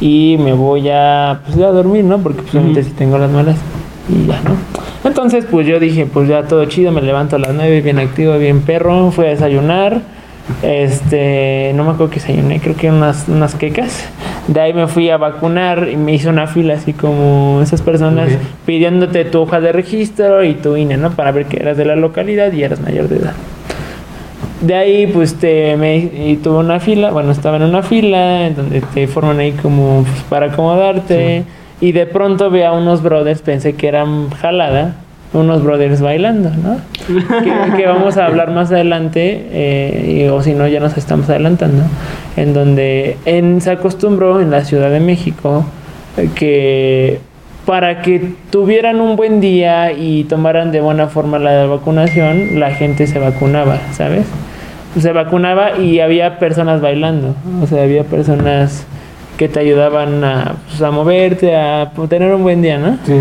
[0.00, 2.18] y me voy a, pues, a dormir, ¿no?
[2.18, 3.56] Porque pues, obviamente sí tengo las muelas
[4.08, 4.56] y ya, ¿no?
[5.08, 8.38] Entonces, pues yo dije, pues ya todo chido, me levanto a las 9, bien activo,
[8.38, 10.00] bien perro, fui a desayunar.
[10.62, 14.08] Este, no me acuerdo que desayuné, creo que unas, unas quecas.
[14.48, 18.30] De ahí me fui a vacunar y me hice una fila así como esas personas
[18.66, 21.12] pidiéndote tu hoja de registro y tu INE, ¿no?
[21.12, 23.32] Para ver que eras de la localidad y eras mayor de edad.
[24.60, 28.56] De ahí, pues, te, me, y tuve una fila, bueno, estaba en una fila en
[28.56, 31.44] donde te forman ahí como pues, para acomodarte.
[31.80, 34.94] Y de pronto ve a unos brothers, pensé que eran jalada,
[35.32, 36.76] unos brothers bailando, ¿no?
[37.42, 41.28] que, que vamos a hablar más adelante, eh, y- o si no, ya nos estamos
[41.28, 41.82] adelantando.
[42.36, 45.64] En donde en, se acostumbró en la Ciudad de México
[46.16, 47.18] eh, que
[47.66, 53.06] para que tuvieran un buen día y tomaran de buena forma la vacunación, la gente
[53.06, 54.26] se vacunaba, ¿sabes?
[55.00, 58.86] Se vacunaba y había personas bailando, o sea, había personas
[59.36, 62.98] que te ayudaban a, pues, a moverte, a tener un buen día, ¿no?
[63.04, 63.14] Sí.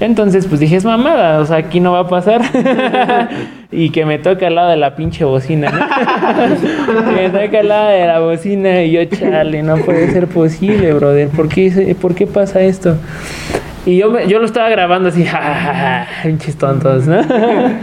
[0.00, 2.40] Entonces, pues dije, es mamada, o sea, aquí no va a pasar.
[3.72, 5.78] y que me toca al lado de la pinche bocina, ¿no?
[7.14, 10.92] que me toca al lado de la bocina y yo, chale, no puede ser posible,
[10.92, 11.28] brother.
[11.28, 12.96] ¿Por qué, ¿por qué pasa esto?
[13.84, 17.20] Y yo, me- yo lo estaba grabando así, ja, ja, ja, pinches tontos, ¿no?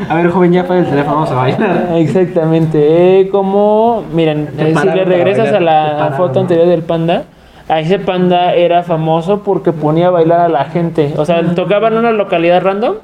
[0.10, 1.89] A ver, joven, ya para el teléfono, vamos a bailar.
[1.96, 3.22] Exactamente.
[3.22, 7.24] Eh, como, miren, eh, si le regresas a la foto anterior del panda,
[7.69, 11.13] a ese panda era famoso porque ponía a bailar a la gente.
[11.17, 12.95] O sea, tocaba en una localidad random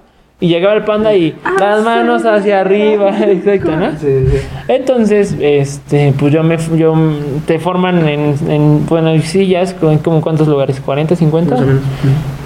[0.41, 3.91] y llegaba el panda y las manos hacia arriba, exacto, ¿no?
[3.91, 4.37] Sí, sí.
[4.69, 6.95] Entonces, este, pues yo me, yo
[7.45, 11.83] te forman en, en bueno, sillas, como cuántos lugares, 40, 50 Más o menos.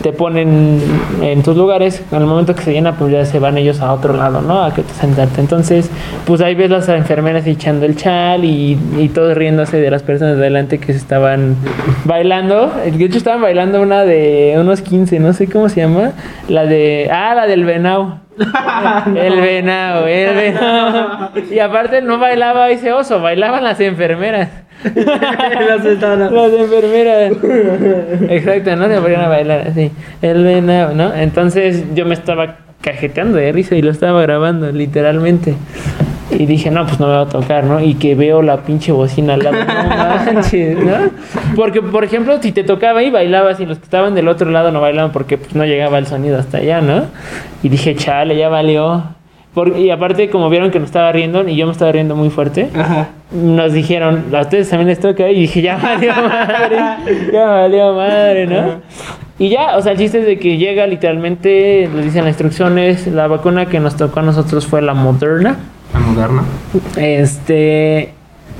[0.04, 0.82] Te ponen
[1.22, 4.13] en tus lugares, al momento que se llena, pues ya se van ellos a otro
[4.13, 4.62] lado, ¿no?
[4.62, 5.39] A que te sentarte.
[5.39, 5.89] Entonces,
[6.26, 10.36] pues ahí ves las enfermeras echando el chal y, y todos riéndose de las personas
[10.36, 11.56] de adelante que se estaban
[12.04, 12.72] bailando.
[12.86, 16.12] De hecho, estaban bailando una de unos 15, no sé cómo se llama.
[16.50, 17.10] La de.
[17.10, 18.20] Ah, la del venado.
[19.16, 21.32] El venado, el venado.
[21.52, 24.50] Y aparte no bailaba ese oso, bailaban las enfermeras.
[26.32, 27.32] Las enfermeras.
[28.30, 29.91] Exacto, no se ponían a bailar así.
[30.22, 31.13] El ¿no?
[31.13, 35.56] Entonces yo me estaba cajeteando de risa y lo estaba grabando, literalmente.
[36.32, 37.80] Y dije, no, pues no me va a tocar, ¿no?
[37.80, 41.12] Y que veo la pinche bocina al lado, no manches, ¿no?
[41.56, 44.72] Porque, por ejemplo, si te tocaba y bailabas y los que estaban del otro lado
[44.72, 47.06] no bailaban porque pues, no llegaba el sonido hasta allá, ¿no?
[47.62, 49.04] Y dije, chale, ya valió.
[49.54, 52.30] Por- y aparte, como vieron que me estaba riendo y yo me estaba riendo muy
[52.32, 53.10] fuerte, Ajá.
[53.32, 56.80] nos dijeron, a ustedes también les toca, y dije, ya valió madre,
[57.32, 58.82] ya valió madre, ¿no?
[59.38, 63.06] Y ya, o sea, el chiste es de que llega literalmente, les dicen las instrucciones,
[63.08, 65.58] la vacuna que nos tocó a nosotros fue la Moderna.
[65.94, 66.44] La moderna.
[66.98, 68.13] Este,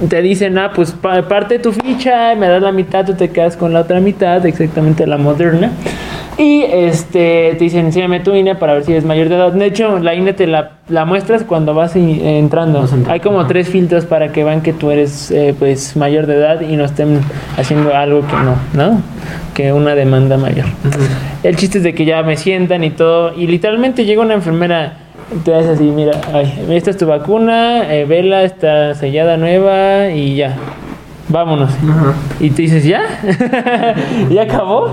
[0.10, 3.58] te dicen, ah, pues pa- parte tu ficha, me das la mitad, tú te quedas
[3.58, 5.72] con la otra mitad, exactamente la Moderna.
[6.38, 9.52] Y este, te dicen, enséñame tu INE para ver si eres mayor de edad.
[9.52, 12.80] De hecho, la INE te la, la muestras cuando vas i- entrando.
[12.82, 13.12] Vas entrando.
[13.12, 16.62] Hay como tres filtros para que vean que tú eres eh, pues mayor de edad
[16.62, 17.20] y no estén
[17.56, 19.02] haciendo algo que no, ¿no?
[19.54, 20.66] Que una demanda mayor.
[21.44, 23.34] El chiste es de que ya me sientan y todo.
[23.38, 24.98] Y literalmente llega una enfermera.
[25.43, 30.36] Te hace así, mira, ay, esta es tu vacuna, eh, vela, está sellada nueva y
[30.36, 30.56] ya.
[31.30, 31.72] Vámonos.
[31.72, 32.13] Ajá.
[32.39, 33.02] Y tú dices, ¿ya?
[34.30, 34.89] ¿Ya acabó?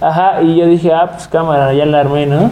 [0.00, 2.50] Ajá, y yo dije, ah, pues cámara, ya la armé, ¿no?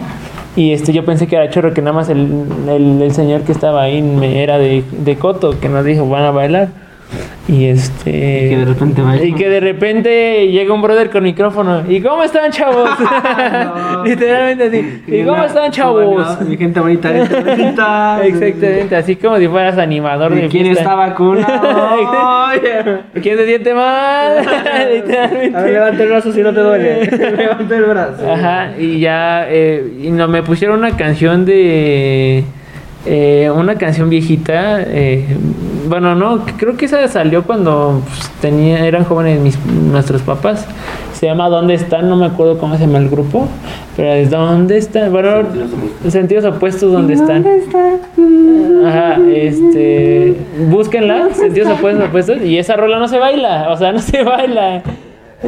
[0.55, 3.51] Y este, yo pensé que era chorro, que nada más el, el, el señor que
[3.51, 6.67] estaba ahí me era de, de Coto, que nos dijo, van a bailar.
[7.45, 8.09] Y este.
[8.09, 9.25] Y que de repente baila.
[9.25, 11.83] Y que de repente llega un brother con micrófono.
[11.89, 12.89] ¿Y cómo están, chavos?
[14.05, 15.03] Literalmente así.
[15.07, 16.39] ¿Y cómo están, chavos?
[16.47, 18.19] Mi gente bonita, gente bonita.
[18.23, 20.83] Exactamente, así como si fueras animador de ¿Y ¿Quién fiesta.
[20.83, 22.47] está vacunado?
[23.21, 24.37] ¿Quién se siente mal?
[24.93, 25.57] Literalmente.
[25.57, 27.05] A ver, levanta el brazo si no te duele.
[27.07, 28.31] levanta el brazo.
[28.31, 32.45] Ajá, y ya eh, y no, me pusieron una canción de...
[33.05, 34.81] eh, una canción viejita.
[34.81, 35.25] eh,
[35.87, 40.67] bueno, no, creo que esa salió cuando pues, tenía, eran jóvenes mis, nuestros papás.
[41.13, 42.09] Se llama ¿Dónde están?
[42.09, 43.47] No me acuerdo cómo se llama el grupo.
[43.95, 45.11] Pero es ¿Dónde están?
[45.11, 45.43] Bueno,
[46.09, 47.45] sentidos opuestos, ¿dónde están?
[48.85, 50.35] Ajá, este.
[50.69, 52.41] Búsquenla, sentidos opuestos, opuestos.
[52.41, 54.83] Y esa rola no se baila, o sea, no se baila.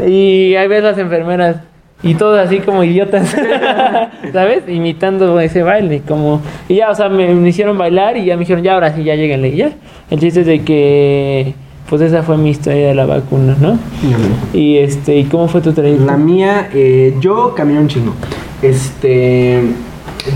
[0.08, 1.58] Y ahí ves las enfermeras.
[2.04, 3.36] Y todos así como idiotas,
[4.34, 4.64] ¿sabes?
[4.68, 6.02] Imitando ese baile.
[6.08, 8.94] como Y ya, o sea, me, me hicieron bailar y ya me dijeron, ya, ahora
[8.96, 9.50] sí, ya lleguenle.
[9.50, 9.72] Y ya.
[10.10, 11.54] El chiste es de que.
[11.90, 13.78] Pues esa fue mi historia de la vacuna, ¿no?
[14.54, 16.04] Y este, ¿y cómo fue tu trayecto?
[16.04, 18.14] La mía, eh, yo caminé un chingo.
[18.62, 19.62] Este.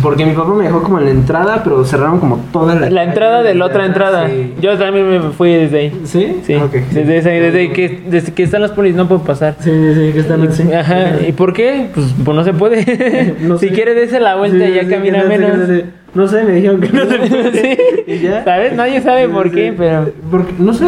[0.01, 2.89] Porque mi papá me dejó como en la entrada, pero cerraron como toda la.
[2.89, 4.27] La entrada de la otra entrada.
[4.29, 4.53] Sí.
[4.61, 6.01] Yo también me fui desde ahí.
[6.05, 6.37] ¿Sí?
[6.43, 6.55] Sí,
[6.91, 9.55] desde, esa- desde que, desde que están los polis no puedo pasar.
[9.59, 10.71] Sí, sí, sí, que están así.
[10.73, 11.87] Ajá, ¿y por qué?
[11.93, 13.35] Pues, pues no se puede.
[13.41, 13.73] No si sé.
[13.73, 15.57] quieres, dése la vuelta y ya camina menos.
[16.13, 16.43] no sé.
[16.43, 17.51] Me dijeron que no se puede.
[17.53, 17.81] Sí.
[18.07, 18.43] ¿Y ya?
[18.43, 18.73] ¿Sabes?
[18.73, 20.11] Nadie sabe por qué, pero.
[20.29, 20.85] Porque, no sé.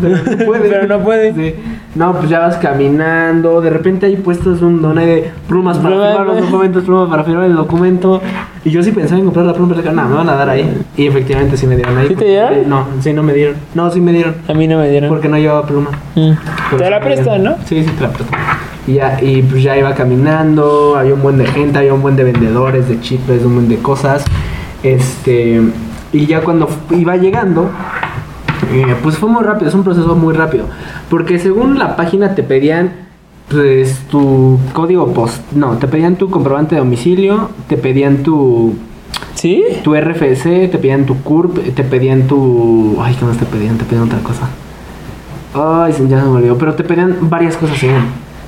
[0.00, 0.68] Pero no puede.
[0.68, 1.54] Pero no puede.
[1.94, 3.60] No, pues ya vas caminando.
[3.60, 7.44] De repente hay puestos un donde de plumas para firmar los documentos, plumas para firmar
[7.46, 8.20] el documento.
[8.64, 10.82] Y yo sí pensaba en comprar la pluma, pero no, me van a dar ahí.
[10.96, 12.08] Y efectivamente sí me dieron ahí.
[12.08, 12.68] ¿Sí te dieron?
[12.68, 13.56] No, sí, no me dieron.
[13.74, 14.36] No, sí me dieron.
[14.46, 15.08] A mí no me dieron.
[15.08, 15.90] Porque no llevaba pluma.
[16.14, 16.76] Mm.
[16.76, 17.56] Te la prestan, ¿no?
[17.64, 18.38] Sí, sí, te la prestan.
[18.86, 22.16] Y ya, y pues ya iba caminando, había un buen de gente, había un buen
[22.16, 24.24] de vendedores, de chipes, un buen de cosas.
[24.82, 25.60] Este,
[26.12, 27.70] y ya cuando iba llegando,
[28.72, 30.66] eh, pues fue muy rápido, es un proceso muy rápido.
[31.08, 32.92] Porque según la página te pedían,
[33.48, 38.74] pues tu código post, no, te pedían tu comprobante de domicilio, te pedían tu,
[39.34, 39.64] ¿Sí?
[39.82, 42.98] tu RFC, te pedían tu CURP, te pedían tu...
[43.00, 43.78] Ay, ¿qué más te pedían?
[43.78, 44.48] Te pedían otra cosa.
[45.54, 46.58] Ay, ya se me olvidó.
[46.58, 48.02] Pero te pedían varias cosas, señor.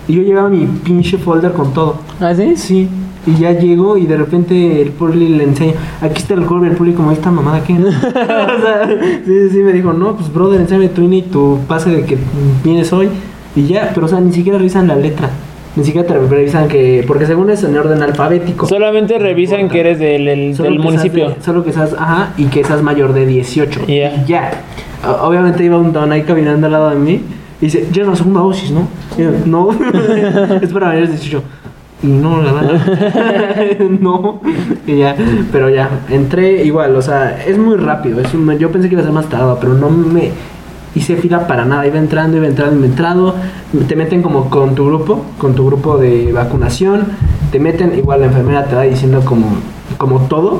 [0.08, 1.96] Y yo llevaba mi pinche folder con todo.
[2.20, 2.54] ¿Ah, sí?
[2.56, 2.88] Sí.
[3.24, 6.76] Y ya llego y de repente el poli le enseña, aquí está el cover, el
[6.76, 8.88] poli como esta mamada que o sea,
[9.24, 12.18] sí, sí, me dijo, no, pues brother, enséñame tu INE y tu pase de que
[12.64, 13.08] vienes hoy.
[13.54, 15.30] Y ya, pero o sea, ni siquiera revisan la letra.
[15.76, 17.04] Ni siquiera te revisan que.
[17.06, 18.66] Porque según es en orden alfabético.
[18.66, 21.30] Solamente revisan que eres del, el- del municipio.
[21.30, 23.86] de- solo que seas, ajá, y que seas mayor de 18.
[23.86, 23.92] Ya.
[24.16, 24.50] Y ya.
[25.06, 27.20] O- Obviamente iba un don ahí caminando al lado de mí
[27.62, 28.88] y dice, ya la segunda dosis, ¿no?
[29.46, 29.70] No,
[30.60, 31.42] es para mayores de 18.
[32.02, 33.78] Y no, la verdad.
[34.00, 34.40] no.
[34.84, 35.14] Y ya,
[35.52, 38.20] pero ya, entré igual, o sea, es muy rápido.
[38.20, 40.32] Es yo pensé que iba a ser más tardado, pero no me
[40.96, 41.86] hice fila para nada.
[41.86, 43.36] Iba entrando, iba entrando, iba entrando.
[43.86, 47.04] Te meten como con tu grupo, con tu grupo de vacunación.
[47.52, 49.46] Te meten, igual la enfermera te va diciendo como,
[49.98, 50.58] como todo.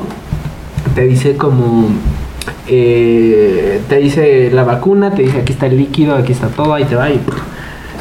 [0.95, 1.89] Te dice como...
[2.67, 6.85] eh, te dice la vacuna, te dice aquí está el líquido, aquí está todo, ahí
[6.85, 7.19] te va y...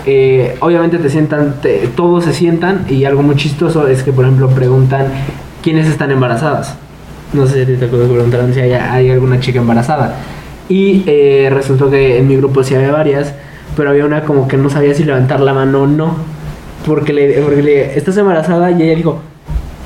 [0.06, 4.24] eh, obviamente te sientan, te- todos se sientan y algo muy chistoso es que por
[4.24, 5.06] ejemplo preguntan
[5.62, 6.76] quiénes están embarazadas.
[7.32, 10.16] No sé si te acuerdas que preguntaron si hay, hay alguna chica embarazada.
[10.68, 13.34] Y eh, resultó que en mi grupo sí había varias,
[13.76, 16.14] pero había una como que no sabía si levantar la mano o no.
[16.86, 18.70] Porque le, porque le ¿estás embarazada?
[18.72, 19.20] Y ella dijo,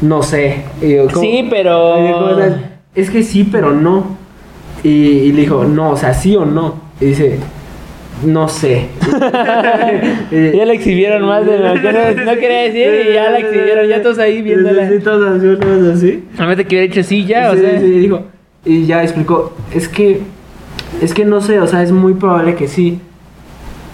[0.01, 0.65] no sé.
[0.83, 1.21] Y yo, ¿cómo?
[1.21, 2.57] Sí, pero-.
[2.95, 4.17] Es que sí, pero no.
[4.87, 4.89] Y,
[5.29, 6.75] y le dijo, no, o sea, sí o no.
[7.01, 7.39] Y dice,
[8.25, 8.87] no sé.
[10.31, 13.89] Ya la exhibieron más de lo que no, no quería decir y ya la exhibieron,
[13.89, 14.89] ya todos ahí viéndola.
[14.89, 16.25] Sí, todos así, todos así.
[16.37, 16.43] Que
[16.77, 17.81] hubiera dicho sí ya, o Sí, sea.
[17.81, 18.21] sí, dijo.
[18.65, 20.21] Y ya explicó, es que,
[21.01, 22.99] es que no sé, o sea, es muy probable que sí.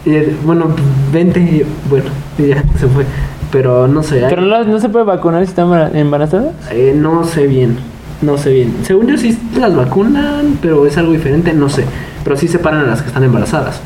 [0.06, 0.66] Y él, bueno,
[1.12, 1.40] vente.
[1.40, 2.06] Y yo, bueno,
[2.38, 3.04] y ya se fue.
[3.50, 6.52] Pero no sé, Pero no, no se puede vacunar si está embara- embarazada.
[6.70, 7.76] eh, no sé bien.
[8.22, 8.72] No sé bien.
[8.84, 11.84] Según yo sí las vacunan, pero es algo diferente, no sé.
[12.24, 13.80] Pero sí separan a las que están embarazadas.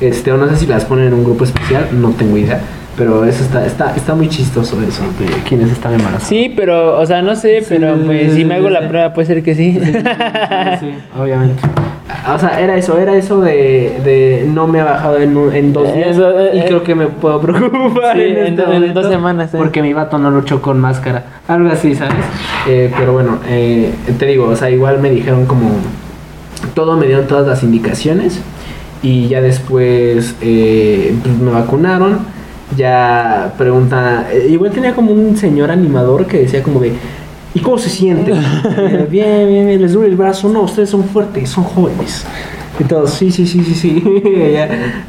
[0.00, 2.60] Este, o no sé si las ponen en un grupo especial, no tengo idea.
[2.96, 6.28] Pero eso está, está, está muy chistoso eso, de quienes están embarazadas.
[6.28, 8.86] Sí, pero, o sea, no sé, Sí, pero pues si me hago sí, la sí.
[8.88, 9.78] prueba puede ser que sí.
[10.80, 11.62] Sí, obviamente.
[12.34, 15.72] O sea, era eso, era eso de, de no me ha bajado en, un- en
[15.72, 16.08] dos días.
[16.10, 16.64] Eso, eh, y eh.
[16.66, 19.56] creo que me puedo preocupar Sí, en, en este en momento, dos semanas, eh.
[19.58, 21.24] Porque mi vato no luchó con máscara.
[21.48, 22.14] Algo así, ¿sabes?
[22.68, 25.70] Eh, pero bueno, te digo, o sea, igual me dijeron como.
[26.74, 28.40] Todo me dieron todas las indicaciones.
[29.02, 32.18] Y ya después pues me vacunaron.
[32.76, 34.26] Ya pregunta.
[34.48, 36.92] igual tenía como un señor animador que decía como de.
[37.54, 38.32] ¿Y cómo se siente?
[39.10, 40.48] Bien, bien, bien, les duele el brazo.
[40.48, 42.26] No, ustedes son fuertes, son jóvenes.
[42.80, 44.02] Y todos, sí, sí, sí, sí, sí.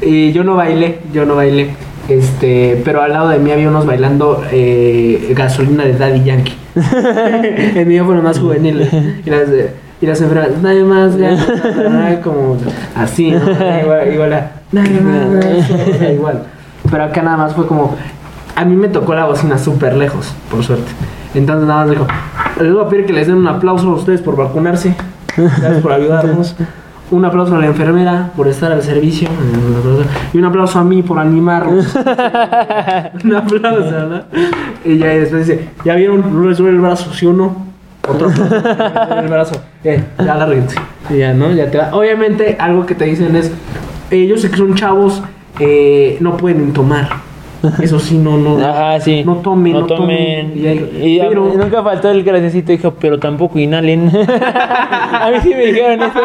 [0.00, 1.70] Y yo no bailé, yo no bailé.
[2.08, 6.54] Este, pero al lado de mí había unos bailando eh, gasolina de Daddy Yankee.
[7.74, 8.88] El mío fue lo más juvenil.
[9.24, 9.48] Y las,
[10.00, 11.46] y las enfermeras, nadie más, ganas",
[12.22, 12.56] como
[12.94, 13.50] así, ¿no?
[13.50, 16.42] Igual, igual, a, nadie más, ganas", o sea, igual.
[16.88, 17.96] Pero acá nada más fue como,
[18.54, 20.92] a mí me tocó la bocina súper lejos, por suerte.
[21.34, 22.06] Entonces nada más dijo,
[22.60, 24.94] les voy a pedir que les den un aplauso a ustedes por vacunarse.
[25.36, 26.56] Gracias por ayudarnos.
[27.10, 29.28] Un aplauso a la enfermera por estar al servicio.
[30.32, 31.94] Y un aplauso a mí por animarnos.
[33.24, 34.22] un aplauso, ¿no?
[34.84, 36.24] Y ya después dice, ¿ya vieron?
[36.42, 37.64] No les duele el brazo, ¿sí o no?
[38.08, 38.54] Otro aplauso.
[38.54, 39.62] "No les duele el brazo.
[39.84, 40.76] Eh, ya lárguense.
[41.10, 41.52] Y ya, ¿no?
[41.52, 41.90] Ya te va.
[41.94, 43.52] Obviamente, algo que te dicen es,
[44.10, 45.22] eh, yo sé que son chavos,
[45.60, 47.08] eh, no pueden tomar.
[47.82, 48.58] Eso sí, no, no.
[48.64, 49.22] Ajá, sí.
[49.24, 50.50] No tomen, no, tomen.
[50.50, 50.58] tomen.
[50.58, 54.10] Y ahí- Y, pero- nunca faltó el graciosito, dijo, pero tampoco inhalen.
[54.16, 56.20] a mí sí me dijeron eso.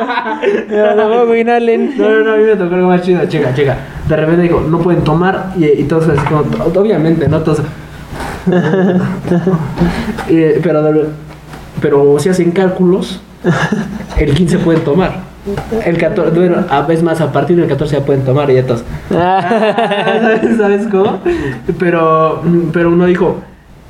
[0.70, 1.98] Pero tampoco inhalen.
[1.98, 3.26] No, no, no, a mí me tocó algo más chido.
[3.28, 3.78] Chica, chica.
[4.08, 5.54] De repente dijo, no pueden tomar.
[5.58, 6.42] Y, y todos como,
[6.80, 7.40] obviamente, ¿no?
[7.42, 7.62] Todos.
[10.30, 10.82] Y, pero,
[11.82, 13.22] pero si hacen cálculos,
[14.18, 15.31] el 15 pueden tomar.
[15.86, 18.84] El 14, bueno, veces más, a partir del 14 ya pueden tomar y ya todos.
[19.10, 21.20] ¿Sabes, ¿Sabes cómo?
[21.80, 23.38] Pero, pero uno dijo,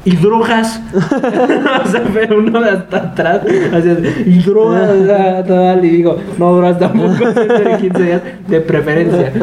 [0.06, 0.82] ¿y drogas?
[0.96, 3.42] o sea, pero uno hasta atrás,
[3.74, 3.90] así,
[4.26, 4.90] ¿y drogas?
[4.90, 9.34] O sea, y digo, no, drogas tampoco, de 15 días, de preferencia.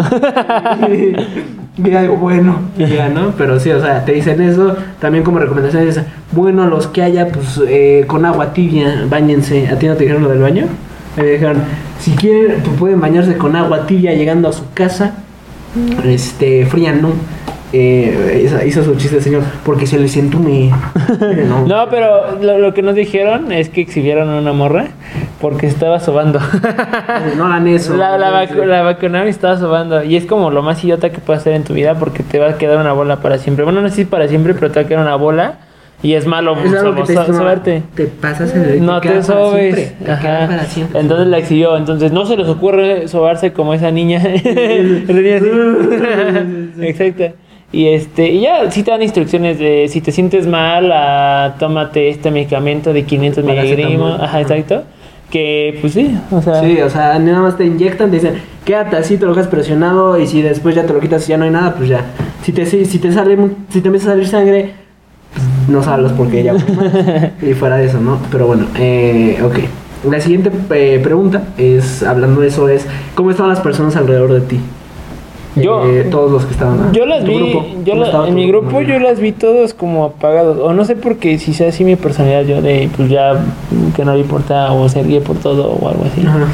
[1.77, 3.33] y ya digo, bueno, ya, ¿no?
[3.37, 7.61] Pero sí, o sea, te dicen eso, también como recomendación bueno, los que haya, pues,
[7.69, 9.69] eh, con agua tibia, bañense.
[9.69, 10.67] ¿A ti no te dijeron lo del baño?
[11.19, 11.63] Me dijeron,
[12.01, 15.15] si quieren, pues pueden bañarse con agua tibia llegando a su casa.
[16.05, 17.13] Este, fría, no.
[17.71, 20.71] Eh, hizo- hizo su chiste, señor, porque se les entume.
[21.47, 24.87] No, No, pero lo, lo que nos dijeron es que exhibieron a una morra
[25.41, 26.41] porque estaba sobando.
[27.37, 27.95] no hagan eso.
[27.95, 30.03] La, la, vacu- la vacunaron y estaba sobando.
[30.03, 32.49] Y es como lo más idiota que puedes hacer en tu vida porque te va
[32.51, 33.65] a quedar una bola para siempre.
[33.65, 35.59] Bueno, no sé si para siempre, pero te va a quedar una bola.
[36.01, 37.83] Y es malo Es algo que te sobarte.
[37.95, 39.75] Te pasas el No te para sobes.
[39.75, 40.67] siempre, te Ajá.
[40.95, 41.77] Entonces la exhibió.
[41.77, 44.23] Entonces no se les ocurre sobarse como esa niña.
[46.81, 47.25] Exacto.
[47.71, 52.09] Y este, y ya sí te dan instrucciones de si te sientes mal, ah, tómate
[52.09, 53.77] este medicamento de 500 Paracetamol.
[53.77, 54.21] miligramos.
[54.23, 54.85] Ajá, exacto.
[55.31, 56.63] Que pues sí, o sea.
[56.63, 60.19] Sí, o sea, nada más te inyectan, te dicen, quédate así, te lo dejas presionado
[60.19, 62.07] y si después ya te lo quitas y ya no hay nada, pues ya,
[62.43, 63.37] Si te, si si te sale,
[63.69, 64.73] si te empieza a salir sangre,
[65.69, 66.65] no salgas porque más.
[67.43, 68.19] y fuera de eso, ¿no?
[68.33, 69.59] Pero bueno, eh, ok.
[70.11, 74.41] La siguiente eh, pregunta es, hablando de eso, es ¿cómo estaban las personas alrededor de
[74.43, 74.61] ti?
[75.57, 76.93] Yo- Eh, todos los que estaban.
[76.93, 79.75] Yo las vi, grupo, yo ¿cómo la- estaba en mi grupo yo las vi todos
[79.75, 83.09] como apagados, o no sé por qué, si sea así mi personalidad, yo de pues
[83.11, 83.33] ya
[83.97, 86.25] que no le importa o gay por todo o algo así.
[86.25, 86.47] Ajá.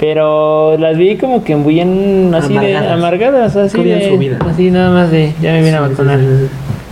[0.00, 3.56] Pero las vi como que bien así de Amargadas.
[3.56, 4.38] así de, su vida.
[4.48, 6.18] así nada más de ya me vine a Sí, sí, vacunar.
[6.20, 6.48] sí, sí.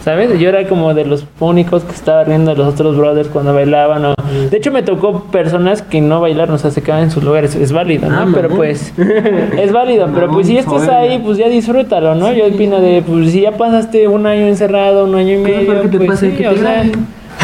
[0.07, 0.39] ¿Sabes?
[0.39, 4.05] Yo era como de los únicos que estaba riendo de los otros brothers cuando bailaban.
[4.05, 4.15] O...
[4.49, 7.57] De hecho, me tocó personas que no bailaron, o sea, se quedaban en sus lugares.
[7.57, 8.17] Es válido, ¿no?
[8.17, 8.57] Ah, pero mamón.
[8.57, 8.93] pues,
[9.59, 10.09] es válido.
[10.15, 12.33] Pero pues si estás ahí, pues ya disfrútalo, ¿no?
[12.33, 15.69] Yo opino de, pues si ya pasaste un año encerrado, un año y ¿Qué es
[15.69, 16.85] lo medio, pues sí, o sea.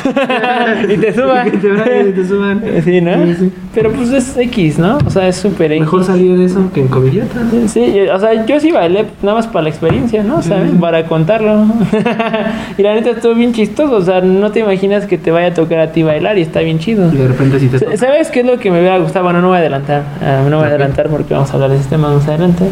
[0.89, 1.51] y te suban.
[1.51, 2.63] que te y te suban.
[2.85, 3.25] Sí, ¿no?
[3.27, 3.53] Sí, sí.
[3.75, 4.99] Pero pues es X, ¿no?
[5.07, 5.81] O sea, es súper X.
[5.81, 7.43] Mejor salir de eso que en covidiotas.
[7.69, 10.43] Sí, yo- o sea, yo sí bailé nada más para la experiencia, ¿no?
[10.43, 10.71] ¿Sabes?
[10.81, 11.65] Para contarlo.
[12.79, 15.55] y la neta estuvo bien chistoso, o sea, no te imaginas que te vaya a
[15.55, 17.11] tocar a ti bailar y está bien chido.
[17.13, 19.25] Y de repente sí te Sa- ¿Sabes qué es lo que me hubiera gustado?
[19.25, 21.77] Bueno, no voy a adelantar, ah, no voy a adelantar porque vamos a hablar de
[21.77, 22.65] ese tema más adelante.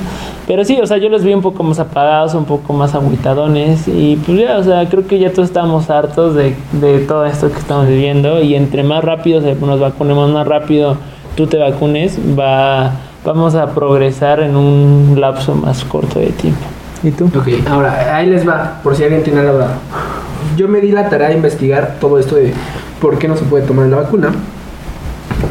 [0.47, 3.87] Pero sí, o sea, yo los vi un poco más apagados, un poco más agüitadones
[3.89, 7.51] y pues ya, o sea, creo que ya todos estamos hartos de, de todo esto
[7.51, 10.97] que estamos viviendo y entre más rápido se- nos vacunemos, más rápido
[11.37, 12.93] tú te vacunes, va,
[13.25, 16.61] vamos a progresar en un lapso más corto de tiempo.
[17.03, 17.27] ¿Y tú?
[17.27, 19.69] Ok, ahora, ahí les va, por si alguien tiene la duda.
[20.57, 22.53] Yo me di la tarea de investigar todo esto de
[23.01, 24.31] por qué no se puede tomar la vacuna.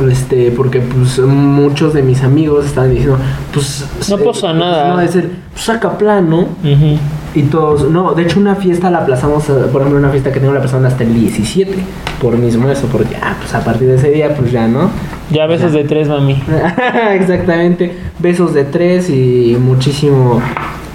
[0.08, 3.18] Este, porque pues muchos de mis amigos estaban diciendo,
[3.54, 3.86] pues...
[4.10, 4.94] No eh, pasa nada.
[4.94, 6.30] No, es el, pues saca plan.
[7.36, 10.40] Y todos, no, de hecho una fiesta la aplazamos, eh, por ejemplo, una fiesta que
[10.40, 11.76] tengo la persona hasta el 17,
[12.20, 14.90] por mismo eso, porque ah, pues a partir de ese día, pues ya, ¿no?
[15.30, 16.42] Ya besos de tres, mami.
[17.12, 20.42] Exactamente, besos de tres y muchísimo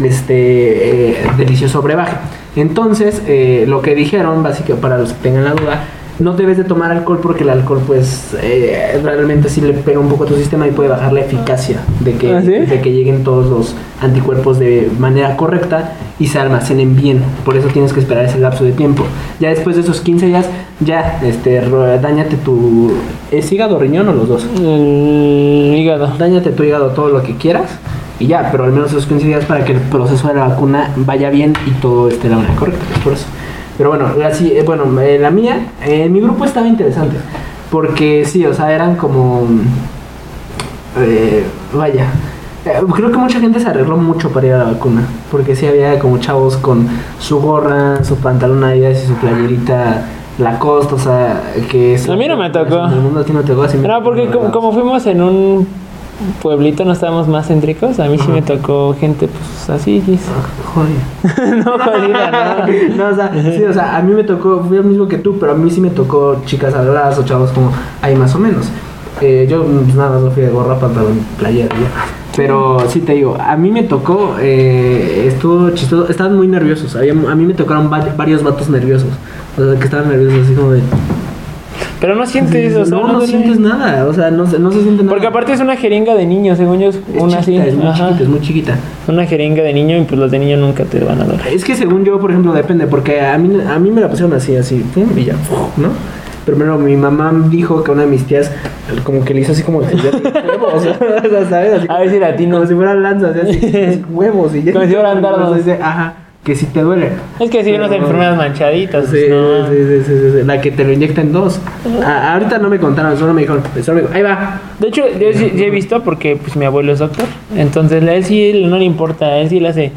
[0.02, 2.16] este eh, delicioso brebaje.
[2.56, 5.84] Entonces, eh, lo que dijeron, básicamente para los que tengan la duda,
[6.18, 10.08] no debes de tomar alcohol porque el alcohol pues eh, realmente sí le pega un
[10.08, 12.52] poco a tu sistema y puede bajar la eficacia de que, ¿Ah, sí?
[12.52, 17.22] de que lleguen todos los anticuerpos de manera correcta y se almacenen bien.
[17.44, 19.04] Por eso tienes que esperar ese lapso de tiempo.
[19.40, 20.46] Ya después de esos 15 días,
[20.80, 21.60] ya este,
[22.00, 22.92] dañate tu...
[23.32, 24.46] ¿Es hígado, riñón o los dos?
[24.56, 26.12] El hígado.
[26.16, 27.70] Dáñate tu hígado todo lo que quieras
[28.20, 30.92] y ya, pero al menos esos 15 días para que el proceso de la vacuna
[30.96, 32.84] vaya bien y todo esté de la manera correcta.
[33.02, 33.26] por eso.
[33.76, 37.16] Pero bueno, la, si- eh, bueno, eh, la mía, eh, mi grupo estaba interesante.
[37.70, 39.46] Porque sí, o sea, eran como.
[40.98, 42.06] eh, vaya.
[42.64, 45.02] eh, creo que mucha gente se arregló mucho para ir a la vacuna.
[45.30, 46.86] Porque sí había como chavos con
[47.18, 50.04] su gorra, su pantalón Adidas y su playerita
[50.38, 52.08] Lacoste, o sea, que es.
[52.08, 52.84] A mí no me tocó.
[52.86, 53.78] El mundo a ti no te tocó así.
[53.78, 55.68] No, porque la como, como fuimos en un
[56.42, 57.98] pueblito, no estábamos más céntricos.
[58.00, 60.00] A mí sí me tocó gente, pues así.
[60.04, 60.20] Gis.
[60.74, 61.56] Joder.
[61.64, 62.96] no, jodida, no.
[62.96, 65.36] no, o sea, sí, o sea, a mí me tocó, fue lo mismo que tú,
[65.38, 67.70] pero a mí sí me tocó chicas adoradas o chavos como
[68.02, 68.68] ahí más o menos.
[69.20, 71.88] Eh, yo pues, nada más no fui de gorra, pantalón, playera, ya.
[72.36, 76.96] Pero sí te digo, a mí me tocó, eh, estuvo chistoso, estaban muy nerviosos.
[76.96, 79.10] Había, a mí me tocaron va- varios vatos nerviosos.
[79.56, 80.80] O sea, que estaban nerviosos así como de...
[82.04, 84.82] Pero no sientes, o sea, no, no sientes nada, o sea, no, se- no se
[84.82, 85.08] siente nada.
[85.08, 87.52] Porque aparte es una jeringa de niño, según yo, es una así.
[87.52, 88.04] chiquita, es muy Ajá.
[88.08, 88.76] chiquita, es muy chiquita.
[89.08, 91.46] Una jeringa de niño y pues los de niño nunca te van a doler.
[91.48, 94.34] Es que según yo, por ejemplo, depende, porque a mí, a mí me la pusieron
[94.34, 95.32] así, así, pum, y ya,
[95.78, 95.88] ¿no?
[96.44, 98.50] Primero mi mamá dijo que una de mis tías
[99.02, 100.10] como que le hizo así como que ya
[100.46, 101.72] huevos, o sea, ¿sabes?
[101.72, 102.56] Así A ver si latino.
[102.56, 104.74] como si fueran lanzas, así, así, huevos y ya.
[104.74, 105.58] Como si fueran dardos.
[105.80, 106.12] Ajá,
[106.44, 107.08] que si te duele.
[107.40, 109.06] Es que si hay unas enfermedades manchaditas.
[109.06, 109.66] Sí, no.
[109.66, 111.58] sí, sí, sí, sí, sí, la que te lo inyectan dos.
[112.04, 114.60] A- ahorita no me contaron, solo me dijeron, solo me dijo, ahí va.
[114.78, 117.24] De hecho, yo sí, sí he visto porque pues mi abuelo es doctor.
[117.56, 119.92] Entonces, a él sí no le importa, a él sí le hace.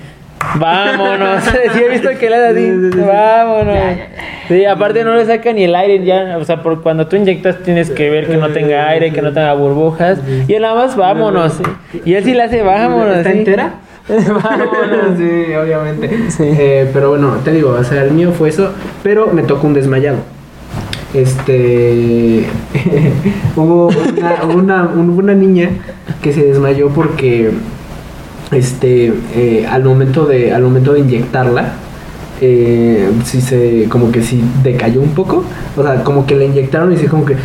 [0.57, 1.43] Vámonos.
[1.73, 2.97] sí he visto que le hace Sí, sí, sí, así.
[2.99, 3.05] sí.
[3.07, 3.77] Vámonos.
[4.47, 6.37] Sí, aparte no le saca ni el aire ya.
[6.39, 9.33] O sea, por cuando tú inyectas tienes que ver que no tenga aire, que no
[9.33, 10.19] tenga burbujas.
[10.47, 11.59] Y nada más vámonos.
[12.05, 13.17] Y él sí le hace vámonos.
[13.17, 13.39] ¿Está sí.
[13.39, 13.71] entera?
[14.09, 15.17] Vámonos.
[15.17, 16.09] sí, obviamente.
[16.29, 16.43] Sí.
[16.43, 18.71] Eh, pero bueno, te digo, o sea, el mío fue eso,
[19.03, 20.17] pero me tocó un desmayado.
[21.13, 22.45] Este.
[23.55, 25.69] hubo una, una, un- una niña
[26.21, 27.51] que se desmayó porque.
[28.51, 29.13] Este.
[29.35, 30.53] eh, al momento de.
[30.53, 31.73] Al momento de inyectarla.
[32.39, 33.87] Eh, sí se.
[33.89, 35.43] como que sí decayó un poco.
[35.75, 37.35] O sea, como que le inyectaron y sí como que.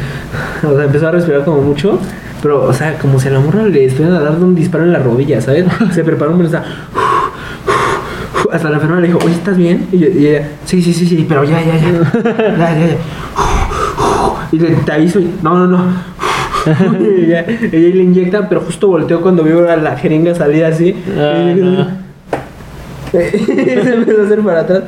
[0.66, 1.98] O sea, empezó a respirar como mucho.
[2.42, 4.98] Pero, o sea, como si a la morra le estuvieran dando un disparo en la
[4.98, 5.64] rodilla, ¿sabes?
[5.94, 6.64] Se preparó un está
[8.52, 9.86] hasta la enfermera le dijo, oye, ¿estás bien?
[9.92, 11.92] Y, yo- y ella, sí, sí, sí, sí, pero ya, ya, ya.
[12.58, 12.96] ya, ya, ya.
[14.52, 15.84] Y le, te aviso, y, no, no, no.
[17.00, 20.94] y ella, ella le inyecta, pero justo volteó cuando vio a la jeringa salir así.
[21.18, 21.54] Ah, Y
[23.16, 23.30] le
[23.82, 24.82] se empezó a hacer para atrás.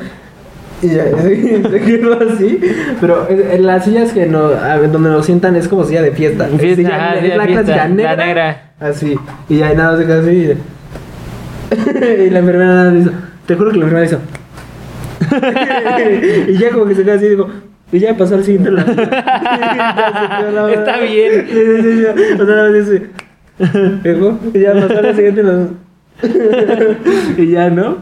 [0.81, 2.59] Y ya, se quedó así.
[3.01, 6.11] Pero en las sillas que no, a ver, donde nos sientan es como silla de
[6.11, 6.47] fiesta.
[6.47, 8.25] Es Fiesta, silla- ajá, es la fiesta, clásica la negra.
[8.25, 8.71] negra.
[8.79, 9.15] Así.
[9.49, 10.31] Y ya nada, se quedó así.
[10.31, 13.11] Y, y la enfermera nada hizo.
[13.45, 14.19] Te juro que la enfermera hizo.
[16.47, 17.49] y ya como que se quedó así y dijo.
[17.91, 18.93] Y ya pasó al siguiente lado.
[18.95, 21.47] La- Está bien.
[22.39, 23.07] O sea, nada más dice.
[24.53, 25.69] Y ya pasó al siguiente lado.
[27.37, 27.97] y ya, ¿no?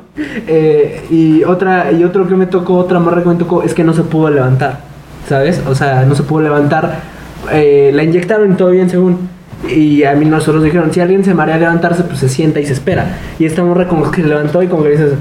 [0.48, 3.84] Eh, y otra, y otro que me tocó, otra morra que me tocó, es que
[3.84, 4.80] no se pudo levantar,
[5.28, 5.62] ¿sabes?
[5.68, 7.00] O sea, no se pudo levantar.
[7.52, 9.30] Eh, la inyectaron y todo bien según.
[9.70, 12.66] Y a mí nosotros dijeron, si alguien se marea a levantarse, pues se sienta y
[12.66, 13.18] se espera.
[13.40, 15.16] Y esta morra como que se levantó y como que dice eso.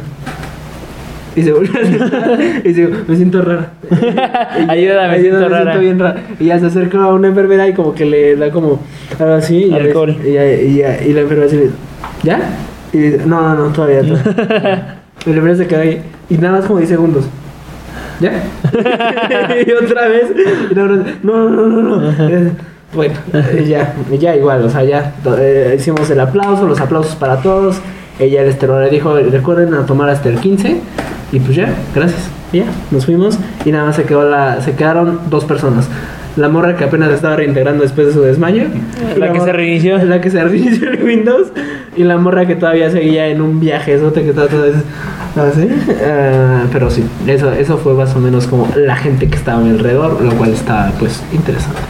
[1.35, 3.71] Y se volvió a sentar y dice, me siento rara.
[4.67, 5.77] Y- Ayuda, me siento rara.
[5.79, 6.21] bien rara.
[6.39, 8.81] Y ya se acerca a una enfermera y como que le da como
[9.19, 9.65] algo así.
[9.67, 10.15] Y, Alcohol.
[10.27, 11.75] y, ya- y, ya- y la enfermera así le dice,
[12.25, 12.41] ¿ya?
[12.93, 14.99] Y dice, no, no, no, todavía, todavía.
[15.25, 16.03] y la enfermera se queda ahí.
[16.29, 17.25] Y nada más como 10 segundos.
[18.21, 18.33] ¿Ya?
[19.67, 20.27] y otra vez.
[20.71, 21.97] Y no, no, no, no.
[21.97, 22.73] no.
[22.95, 23.15] Bueno,
[23.67, 27.81] ya, ya igual, o sea, ya eh, hicimos el aplauso, los aplausos para todos.
[28.19, 30.81] Ella el esterol le dijo, recuerden a tomar hasta el 15.
[31.33, 32.29] Y pues ya, gracias.
[32.53, 35.89] Y ya, nos fuimos y nada más se quedó la, se quedaron dos personas.
[36.37, 38.65] La morra que apenas estaba reintegrando después de su desmayo.
[39.19, 39.99] La que se reinició.
[40.05, 41.49] La que se reinició el Windows.
[41.97, 44.69] Y la morra que todavía seguía en un viaje, eso que estaba toda
[45.49, 45.69] así.
[46.07, 49.63] Ah, pero sí, eso, eso fue más o menos como la gente que estaba a
[49.63, 51.81] mi alrededor, lo cual está pues interesante.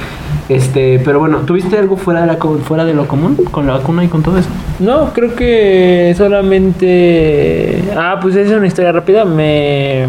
[0.49, 4.05] Este, pero bueno, ¿tuviste algo fuera de, la, fuera de lo común con la vacuna
[4.05, 4.49] y con todo eso?
[4.81, 7.83] No, creo que solamente.
[7.97, 9.25] Ah, pues es una historia rápida.
[9.25, 10.07] Me.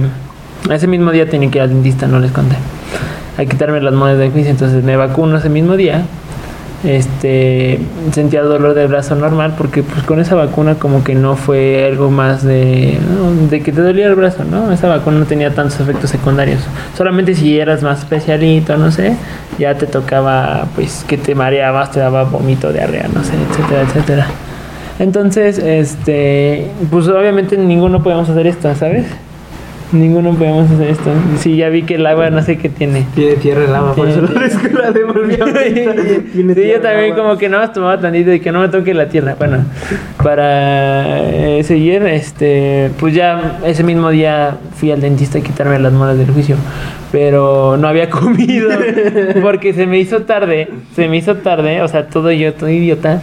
[0.71, 2.55] Ese mismo día tenía que ir al dentista, no les conté.
[3.37, 6.05] A quitarme las monedas de juicio, entonces me vacuno ese mismo día.
[6.83, 7.79] Este.
[8.11, 12.11] Sentía dolor del brazo normal porque, pues con esa vacuna, como que no fue algo
[12.11, 12.99] más de.
[12.99, 13.47] ¿no?
[13.49, 14.71] de que te dolía el brazo, ¿no?
[14.71, 16.61] Esa vacuna no tenía tantos efectos secundarios.
[16.97, 19.15] Solamente si eras más especialito, no sé,
[19.57, 24.27] ya te tocaba, pues, que te mareabas, te daba vómito, diarrea, no sé, etcétera, etcétera.
[24.99, 29.05] Entonces, este, pues obviamente ninguno podemos hacer esto, ¿sabes?
[29.93, 31.11] Ninguno podemos hacer esto.
[31.37, 33.05] Sí, ya vi que el agua no sé qué tiene.
[33.13, 34.29] Tiene tierra el agua, por eso la.
[36.33, 38.93] Tiene Sí, yo también como que no más tomaba tantito y que no me toque
[38.95, 39.35] la tierra.
[39.37, 39.59] Bueno,
[40.23, 45.93] para eh, seguir, este, pues ya ese mismo día fui al dentista a quitarme las
[45.93, 46.55] molas del juicio,
[47.13, 48.71] pero no había comido
[49.43, 53.21] porque se me hizo tarde, se me hizo tarde, o sea, todo yo, todo idiota.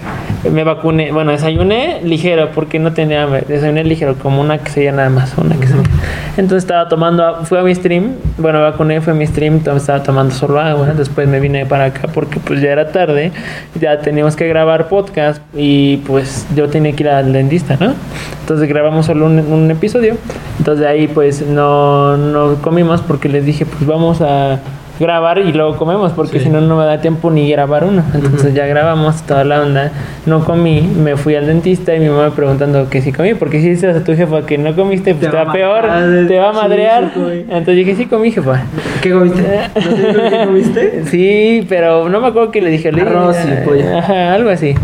[0.48, 5.10] Me vacuné, bueno, desayuné ligero porque no tenía hambre, desayuné ligero, como una quesadilla nada
[5.10, 5.90] más, una quesadilla.
[6.36, 10.32] Entonces estaba tomando, fui a mi stream, bueno, vacuné, fue a mi stream, estaba tomando
[10.36, 13.32] solo agua, después me vine para acá porque pues ya era tarde,
[13.78, 17.92] ya teníamos que grabar podcast y pues yo tenía que ir al dentista, ¿no?
[18.40, 20.16] Entonces grabamos solo un, un episodio,
[20.58, 24.58] entonces de ahí pues no, no comimos porque les dije pues vamos a
[25.00, 26.44] grabar y luego comemos porque Sí.
[26.44, 29.90] si no no me da tiempo ni grabar uno entonces ya grabamos toda la onda
[30.26, 33.70] no comí me fui al dentista y mi mamá preguntando que si comí porque si
[33.70, 36.26] dices a tu jefa que no comiste pues Te te, va peor matar.
[36.28, 38.62] te va a madrear sí entonces dije sí comí jefa
[39.02, 39.40] ¿Qué comiste?
[39.74, 41.04] ¿No sé qué comiste?
[41.06, 42.92] Sí, pero no me acuerdo que le dije.
[42.92, 43.96] le- Arroz y pollo.
[43.96, 44.74] Ajá, algo así.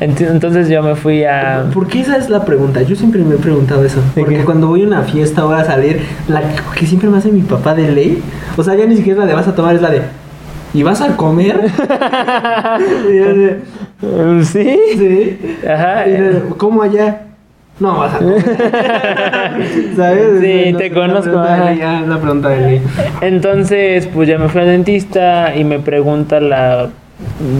[0.00, 1.66] Ent- Entonces yo me fui a...
[1.72, 2.82] ¿Por qué esa es la pregunta?
[2.82, 4.00] Yo siempre me he preguntado eso.
[4.16, 4.44] ¿De Porque qué?
[4.44, 6.42] cuando voy a una fiesta o a salir, la
[6.76, 8.20] que siempre me hace mi papá de ley,
[8.56, 10.02] o sea, ya ni siquiera la de vas a tomar, es la de
[10.72, 11.60] ¿y vas a comer?
[13.10, 14.76] Y yo de, Sí.
[14.96, 15.38] sí.
[15.68, 16.06] Ajá.
[16.08, 17.22] Y de, ¿Cómo allá?
[17.78, 18.42] No vas a comer.
[19.96, 20.40] ¿Sabes?
[20.40, 22.82] Sí, No te la conozco, ley, ya, la pregunta de ley.
[23.20, 26.90] Entonces, pues ya me fui al dentista y me pregunta la,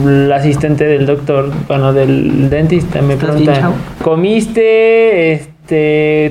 [0.05, 3.71] la asistente del doctor, bueno, del dentista, me ¿Estás bien, pregunta?
[4.03, 5.33] ¿comiste?
[5.33, 5.50] Este,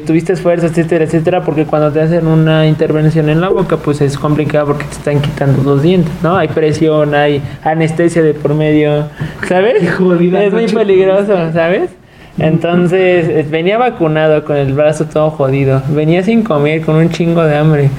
[0.06, 1.42] ¿Tuviste esfuerzo, etcétera, etcétera?
[1.42, 5.20] Porque cuando te hacen una intervención en la boca, pues es complicado porque te están
[5.20, 6.36] quitando los dientes, ¿no?
[6.36, 9.04] Hay presión, hay anestesia de por medio,
[9.48, 9.90] ¿sabes?
[9.92, 11.90] Jodida es muy peligroso, ¿sabes?
[12.38, 17.56] Entonces venía vacunado con el brazo todo jodido, venía sin comer con un chingo de
[17.56, 17.90] hambre.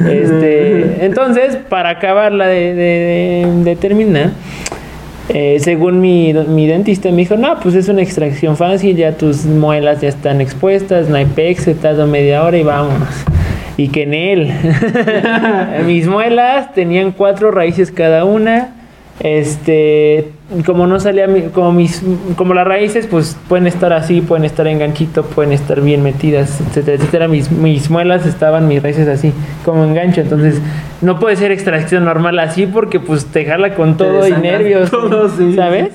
[0.00, 4.30] Este, entonces, para acabarla de, de, de- de terminar,
[5.28, 9.44] eh, según mi, mi dentista me dijo, no, pues es una extracción fácil, ya tus
[9.44, 11.68] muelas ya están expuestas, no hay pex,
[12.08, 13.08] media hora y vámonos.
[13.76, 14.52] Y que en él,
[15.86, 18.74] mis muelas tenían cuatro raíces cada una.
[19.20, 20.28] Este,
[20.66, 22.02] como no salía, mi- como mis,
[22.36, 26.60] como las raíces, pues pueden estar así, pueden estar en ganchito, pueden estar bien metidas,
[26.60, 27.28] etcétera, etcétera.
[27.28, 29.32] Mis, mis muelas estaban, mis raíces así,
[29.64, 30.20] como en gancho.
[30.20, 30.60] Entonces,
[31.00, 34.90] no puede ser extracción normal así porque pues te jala con Te todo y nervios,
[34.90, 35.90] todo, sí, ¿sabes?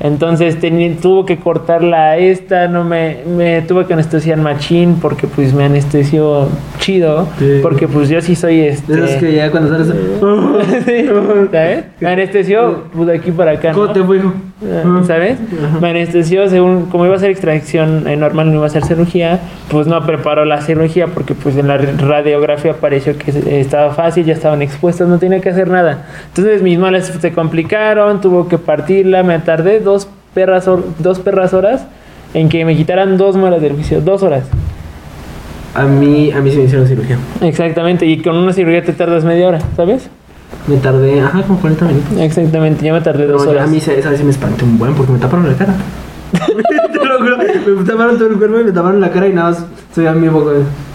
[0.00, 5.54] Entonces teni- tuvo que cortarla esta, no me, me tuve que anestesiar machín porque pues
[5.54, 6.48] me anestesió
[6.80, 7.60] chido, Sí.
[7.62, 8.92] porque pues yo sí soy este...
[8.92, 9.88] De esos que ya cuando sales.
[10.84, 11.06] Sí,
[11.52, 11.84] ¿Sabes?
[12.00, 13.70] Me anestesió pues, de aquí para acá.
[13.72, 13.78] ¿no?
[13.78, 14.32] ¿Cómo te fue, hijo?
[15.06, 15.38] ¿Sabes?
[15.80, 19.40] Me anestesió según, como iba a ser extracción eh, normal, no iba a ser cirugía,
[19.68, 24.32] pues no preparó la cirugía porque pues en la radiografía pareció que estaba fácil, ya
[24.32, 26.06] estaban expuestas, no tenía que hacer nada.
[26.28, 31.86] Entonces mis males se complicaron, tuvo que partirla, me tardé dos perras, dos perras horas
[32.32, 34.44] en que me quitaran dos muelas del juicio, dos horas.
[35.74, 37.18] A mí, a mí se me hicieron cirugía.
[37.40, 40.08] Exactamente, y con una cirugía te tardas media hora, ¿sabes?
[40.66, 42.18] Me tardé, ajá, como 40 minutos.
[42.18, 43.64] Exactamente, yo me tardé dos ya horas.
[43.64, 45.74] a mí esa vez sí me espanté un buen porque me taparon la cara.
[46.32, 49.50] Te lo juro, me taparon todo el cuerpo y me taparon la cara y nada
[49.50, 50.52] más se veía mi boca.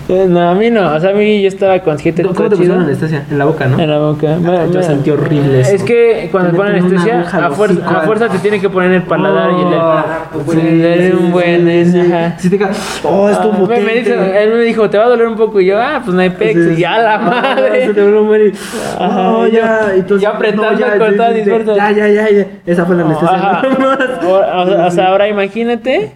[0.09, 2.55] Eh, No, a mí no, o sea, a mí yo estaba consciente ¿Cómo todo te
[2.55, 3.25] pusieron anestesia?
[3.29, 3.79] En la boca, ¿no?
[3.79, 4.37] En la boca.
[4.37, 5.71] Me- yo me- sentí horrible eso.
[5.75, 9.03] Es que cuando Te ponen anestesia, a fuerza, a fuerza te tienen que poner el
[9.03, 9.67] paladar y el.
[9.75, 11.65] Oh, Sí, le un buen.
[11.85, 11.99] sí, sí.
[12.11, 12.35] ajá.
[12.39, 12.71] Sí te cae.
[13.03, 15.61] Oh, esto Ah, me- me dijo- él me dijo, te va a doler un poco.
[15.61, 16.53] Y yo, ah, pues no hay pex.
[16.59, 17.19] Sí, Y ya la Ah,
[17.55, 17.93] Se madre.
[17.93, 18.53] te volvió a morir.
[18.99, 19.93] Ajá, Oh, ya.
[19.95, 21.49] Y tú- yo apretando no, ya, con sí, todas sí, mis sí.
[21.51, 21.75] fuerzas.
[21.77, 22.45] Ya, ya, ya, ya.
[22.65, 23.35] Esa fue la anestesia.
[23.35, 23.61] Ajá.
[23.79, 24.25] nada más.
[24.25, 26.13] O, o- o sea, ahora imagínate.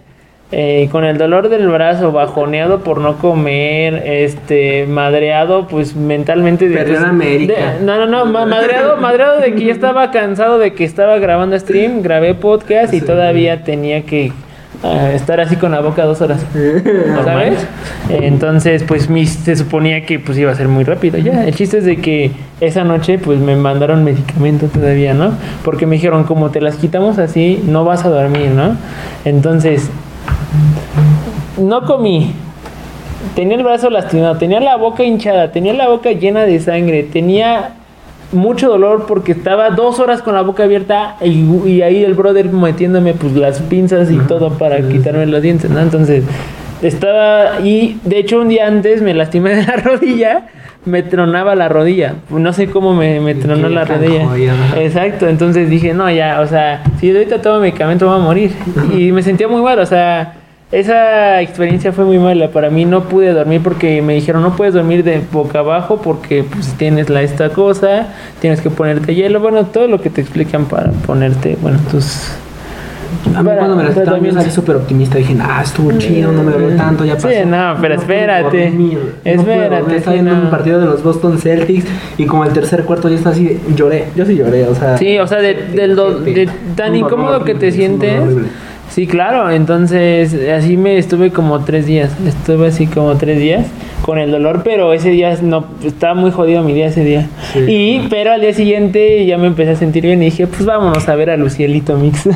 [0.56, 6.68] Eh, con el dolor del brazo, bajoneado por no comer, este, madreado, pues mentalmente.
[6.68, 7.54] de- Perdió la América.
[7.80, 11.18] de- no, no, no, ma- madreado, madreado de que ya estaba cansado de que estaba
[11.18, 13.06] grabando stream, grabé podcast y Sí.
[13.06, 14.30] todavía tenía que
[14.84, 16.44] ah, estar así con la boca dos horas.
[17.24, 17.66] ¿Sabes?
[18.10, 21.44] Entonces, pues mi- se suponía que pues iba a ser muy rápido ya.
[21.46, 22.30] El chiste es de que
[22.60, 25.32] esa noche pues me mandaron medicamento todavía, ¿no?
[25.64, 28.76] Porque me dijeron, como te las quitamos así, no vas a dormir, ¿no?
[29.24, 29.90] Entonces,
[31.58, 32.32] no comí.
[33.34, 37.72] Tenía el brazo lastimado, tenía la boca hinchada, tenía la boca llena de sangre, tenía
[38.32, 42.50] mucho dolor porque estaba dos horas con la boca abierta y, y ahí el brother
[42.50, 45.80] metiéndome pues las pinzas y todo para quitarme los dientes, ¿no?
[45.80, 46.24] Entonces
[46.82, 50.46] estaba y de hecho un día antes me lastimé de la rodilla,
[50.84, 54.28] me tronaba la rodilla, no sé cómo me, me tronó la rodilla.
[54.76, 58.52] Exacto, entonces dije, no, ya, o sea, si ahorita tomo medicamento voy a morir.
[58.94, 60.34] Y me sentía muy mal, o sea,
[60.72, 62.48] esa experiencia fue muy mala.
[62.48, 66.42] Para mí no pude dormir porque me dijeron, no puedes dormir de boca abajo porque
[66.44, 68.08] pues tienes la esta cosa,
[68.40, 72.30] tienes que ponerte hielo, bueno, todo lo que te explican para ponerte, bueno, tus...
[73.34, 75.16] A mí para- cuando me la quitaron yo salí súper optimista.
[75.18, 77.46] Dije, ah, estuvo chido, no me dolió tanto, ya Sí, pasó.
[77.46, 78.64] no, pero pude espérate.
[78.66, 79.90] dormir, Espérate, No.
[79.94, 80.42] Estaba sí, viendo no.
[80.42, 81.86] un partido de los Boston Celtics
[82.18, 84.06] y como el tercer cuarto yo estaba así, de- lloré.
[84.16, 84.98] Yo sí lloré, o sea.
[84.98, 88.20] Sí, o sea, de, del do- de tan incómodo que te sientes.
[88.90, 93.66] Sí, claro, entonces así me estuve como tres días, estuve así como tres días
[94.02, 97.26] con el dolor, pero ese día no, estaba muy jodido mi día ese día.
[97.52, 97.60] Sí.
[97.60, 101.08] Y, pero al día siguiente ya me empecé a sentir bien y dije, pues vámonos
[101.08, 102.28] a ver a Lucielito Mix.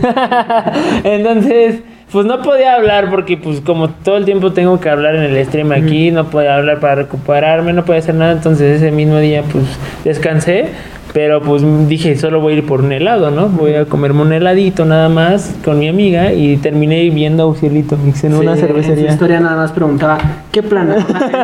[1.05, 1.81] entonces,
[2.11, 5.45] pues no podía hablar porque pues como todo el tiempo tengo que hablar en el
[5.45, 9.43] stream aquí, no podía hablar para recuperarme, no podía hacer nada, entonces ese mismo día
[9.43, 9.65] pues
[10.05, 10.69] descansé.
[11.13, 13.49] Pero pues dije, solo voy a ir por un helado, ¿no?
[13.49, 17.97] Voy a comerme un heladito nada más con mi amiga y terminé viendo a Ucielito
[17.97, 19.11] Mix en Sí, una En su cervecería.
[19.11, 20.19] historia nada más preguntaba,
[20.53, 20.89] ¿qué plan?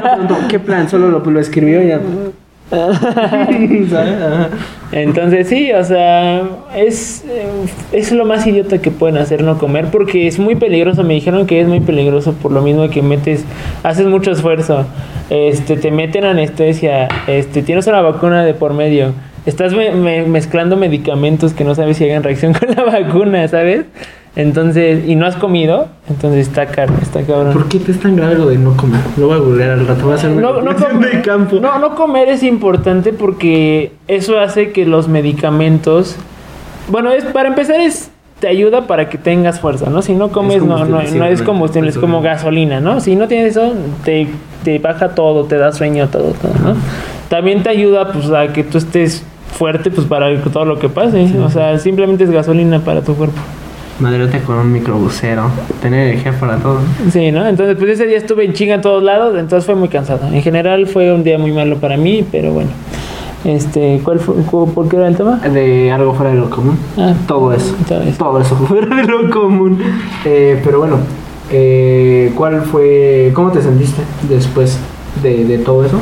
[0.03, 0.89] Preguntó, ¿Qué plan?
[0.89, 2.01] Solo lo, lo escribió y ya.
[4.93, 6.43] Entonces sí, o sea,
[6.77, 7.47] es, eh,
[7.93, 11.03] es lo más idiota que pueden hacer no comer porque es muy peligroso.
[11.05, 13.45] Me dijeron que es muy peligroso por lo mismo que metes,
[13.83, 14.87] haces mucho esfuerzo,
[15.31, 19.13] este, te meten anestesia, este, tienes una vacuna de por medio,
[19.47, 23.85] estás me- me- mezclando medicamentos que no sabes si hagan reacción con la vacuna, ¿sabes?
[24.37, 27.53] Entonces, y no has comido, entonces está caro, está cabrón.
[27.53, 29.01] ¿Por qué te es tan grave lo de no comer?
[29.17, 31.61] Lo voy a googlear al rato, voy a hacer No, no, comer, de campo.
[31.61, 36.17] no, no comer es importante porque eso hace que los medicamentos.
[36.89, 40.03] Bueno, es para empezar es te ayuda para que tengas fuerza, ¿no?
[40.03, 43.01] Si no comes, no, no, no es combustible, es como gasolina, ¿no?
[43.01, 43.73] Si no tienes eso,
[44.05, 44.27] te,
[44.65, 46.75] te baja todo, te da sueño, todo, todo, ¿no?
[47.29, 49.25] También te ayuda, pues, a que tú estés
[49.55, 51.33] fuerte, pues, para todo lo que pase.
[51.39, 53.37] o sea, simplemente es gasolina para tu cuerpo.
[54.01, 55.45] Madreote con un microbusero.
[55.81, 56.81] Tener energía para todo.
[57.13, 57.47] Sí, ¿no?
[57.47, 60.27] Entonces, pues ese día estuve en chinga en todos lados, entonces fue muy cansado.
[60.33, 62.71] En general fue un día muy malo para mí, pero bueno.
[63.45, 65.37] Este, ¿cuál fue, cu- ¿por qué era el tema?
[65.37, 66.79] De algo fuera de lo común.
[66.97, 67.75] Ah, Todo eso.
[67.87, 68.17] todo eso.
[68.19, 69.79] Todo eso fuera de lo común.
[70.25, 70.97] Eh, pero bueno,
[71.53, 73.31] eh, ¿cuál fue.
[73.35, 74.79] ¿Cómo te sentiste después
[75.23, 76.01] de, de todo eso?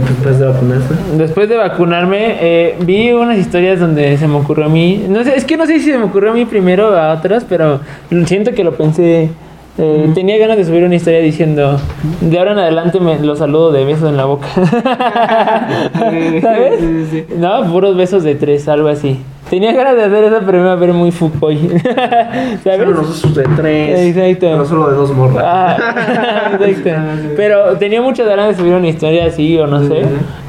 [0.00, 0.94] De- Después de vacunarse.
[1.16, 5.04] Después de vacunarme, eh, vi unas historias donde se me ocurrió a mí.
[5.08, 7.12] No sé, es que no sé si se me ocurrió a mí primero o a
[7.14, 7.80] otras, pero
[8.26, 9.30] siento que lo pensé.
[9.78, 11.78] eh, Tenía ganas de subir una historia diciendo:
[12.20, 14.46] De ahora en adelante me lo saludo de besos en la boca.
[16.42, 17.28] ¿Sabes?
[17.38, 19.18] No, puros besos de tres, algo así.
[19.48, 21.56] Tenía ganas de hacer eso, pero me iba a ver muy fuckboy.
[21.82, 22.88] Pero ¿Sabes?
[22.88, 24.16] nosotros de tres.
[24.16, 24.46] Exacto.
[24.50, 25.44] Pero solo de dos morras.
[25.46, 26.90] Ah, exacto.
[27.36, 30.02] Pero tenía muchas ganas de subir una historia así o no sé,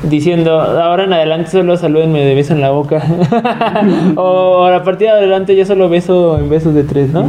[0.03, 3.03] diciendo, ahora en adelante solo salúdenme de beso en la boca.
[4.15, 7.25] o a partir de adelante yo solo beso en besos de tres, ¿no?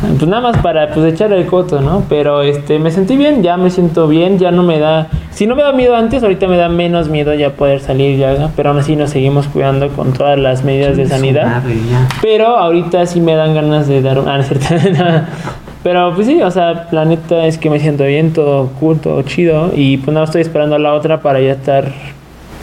[0.00, 2.04] Pues nada más para pues echar el coto, ¿no?
[2.08, 5.54] Pero este me sentí bien, ya me siento bien, ya no me da, si no
[5.54, 8.50] me da miedo antes, ahorita me da menos miedo ya poder salir ya, ¿no?
[8.56, 11.62] pero aún así nos seguimos cuidando con todas las medidas de sanidad.
[11.90, 12.08] Ya.
[12.20, 14.28] Pero ahorita sí me dan ganas de dar un...
[14.28, 14.66] Ah, no es cierto.
[14.98, 15.67] No.
[15.82, 19.22] Pero pues sí, o sea, la neta es que me siento bien, todo cool, todo
[19.22, 19.70] chido.
[19.74, 21.92] Y pues nada, estoy esperando a la otra para ya estar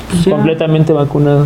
[0.10, 0.32] Pues ya.
[0.36, 1.46] completamente vacunado.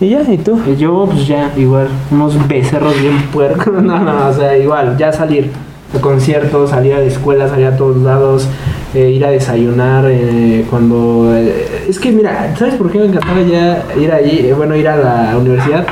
[0.00, 0.58] Y ya, ¿y tú?
[0.66, 3.66] Y Yo, pues ya, igual, unos becerros bien puercos.
[3.82, 5.50] No, no, o sea, igual, ya salir
[5.96, 8.46] a conciertos, salir a la escuela, salir a todos lados,
[8.94, 10.04] eh, ir a desayunar.
[10.08, 11.32] eh, cuando.
[11.34, 14.46] eh, es que, mira, ¿sabes por qué me encantaba ya ir ahí?
[14.48, 15.86] Eh, bueno, ir a la universidad.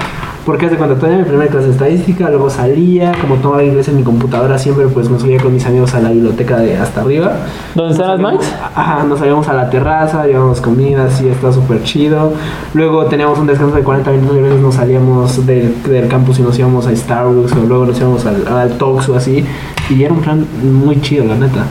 [0.48, 3.96] Porque hace cuando tenía mi primera clase de estadística, luego salía, como tomaba inglés en
[3.96, 7.36] mi computadora, siempre pues me subía con mis amigos a la biblioteca de hasta arriba.
[7.74, 8.54] ¿Dónde están las Max?
[8.74, 12.32] Ajá, nos salíamos a la terraza, llevábamos comida, así está súper chido.
[12.72, 16.38] Luego teníamos un descanso de 40 minutos y a veces nos salíamos del, del campus
[16.38, 19.44] y nos íbamos a Starbucks o luego nos íbamos al, al Tox o así.
[19.90, 21.66] Y era un plan muy chido, la neta.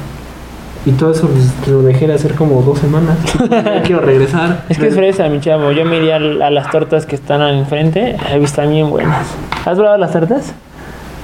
[0.87, 3.17] Y todo eso pues, lo dejé de hacer como dos semanas.
[3.83, 4.63] Quiero regresar.
[4.69, 5.73] Es que es fresa, mi chavo.
[5.73, 8.15] Yo me iría a las tortas que están al enfrente.
[8.31, 9.27] He visto bien buenas.
[9.65, 10.53] ¿Has probado las tortas?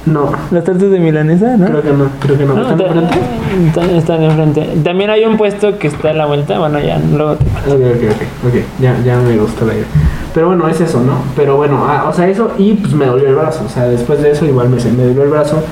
[0.05, 1.68] No, Las tortas de milanesa, ¿no?
[1.68, 2.55] creo que no, creo que no.
[2.55, 3.20] No, ¿Están enfrente?
[3.68, 4.70] Están, están enfrente.
[4.84, 6.59] También hay un puesto que está a la vuelta.
[6.59, 9.86] Bueno, ya, luego te Ok, ok, ok, ok, ya, ya me gustó la idea.
[10.34, 11.20] Pero bueno, es eso, ¿no?
[11.38, 13.64] Pero bueno, ah, o sea, eso y pues me dolió el brazo.
[13.66, 15.64] O sea, después de eso igual me, me dolió el brazo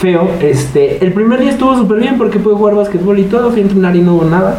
[0.00, 0.30] feo.
[0.40, 3.64] Este, el primer día estuvo súper bien porque pude jugar básquetbol y todo, fui a
[3.64, 4.56] entrenar y no hubo nada.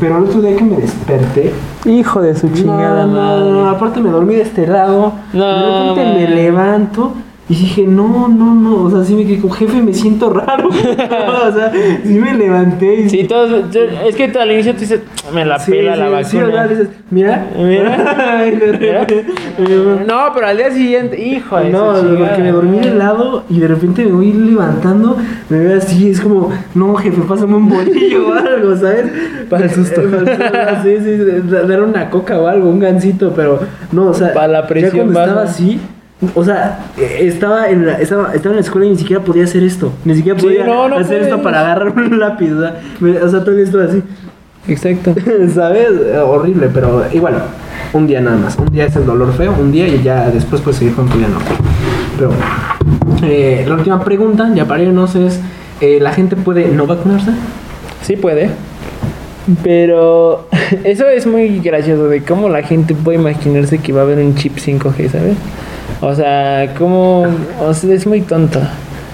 [0.00, 1.52] Pero el otro día que me desperté,
[1.84, 5.88] Hijo de su chingada no, no, no, aparte me dormí de este lado, No, de
[5.90, 7.12] repente me levanto
[7.46, 10.68] y dije, no, no, no, o sea, sí me quedé como jefe, me siento raro.
[10.70, 11.70] o sea,
[12.02, 15.00] sí me levanté y Sí, todos, yo- es que al inicio tú dices,
[15.32, 16.46] me la Sí, pela sí, la sí, vacuna.
[16.46, 16.68] ¿verdad?
[16.70, 19.06] Dices, mira, Mira.
[20.06, 23.68] No, pero al día siguiente, hijo de No, porque me dormí de lado y de
[23.68, 25.16] repente me voy levantando,
[25.48, 29.06] me veo así, es como, no, jefe, pásame un bolillo o algo, ¿sabes?
[29.50, 30.00] Para el susto.
[30.00, 30.44] Eh, susto,
[30.82, 33.60] Sí, sí, da- dar una coca o algo, un gansito, pero
[33.92, 35.26] no, o sea, Para la ya presión cuando baja.
[35.30, 35.80] estaba así,
[36.34, 39.44] o sea, eh, estaba en, la, estaba, estaba en la escuela y ni siquiera podía
[39.44, 42.60] hacer esto, ni siquiera Sí, podía no, no hacer esto para agarrar un lápiz, o
[42.60, 42.80] sea,
[43.24, 44.02] o sea todavía estoy así.
[44.66, 45.14] Exacto.
[45.54, 45.90] ¿Sabes?
[45.90, 47.42] Eh, Horrible, pero igual,
[47.92, 48.56] un día nada más.
[48.56, 51.18] Un día es el dolor feo, un día y ya después puedes seguir con tu
[51.18, 51.54] día normal.
[52.16, 52.44] Pero bueno.
[53.22, 55.40] Eh, la última pregunta, ya para irnos, es:
[55.80, 57.32] eh, ¿la gente puede no vacunarse?
[58.02, 58.50] Sí puede.
[59.62, 60.48] Pero
[60.84, 64.34] eso es muy gracioso de cómo la gente puede imaginarse que va a haber un
[64.34, 65.36] chip 5G, ¿sabes?
[66.00, 67.26] O sea, cómo...
[67.60, 68.60] O sea, es muy tonto.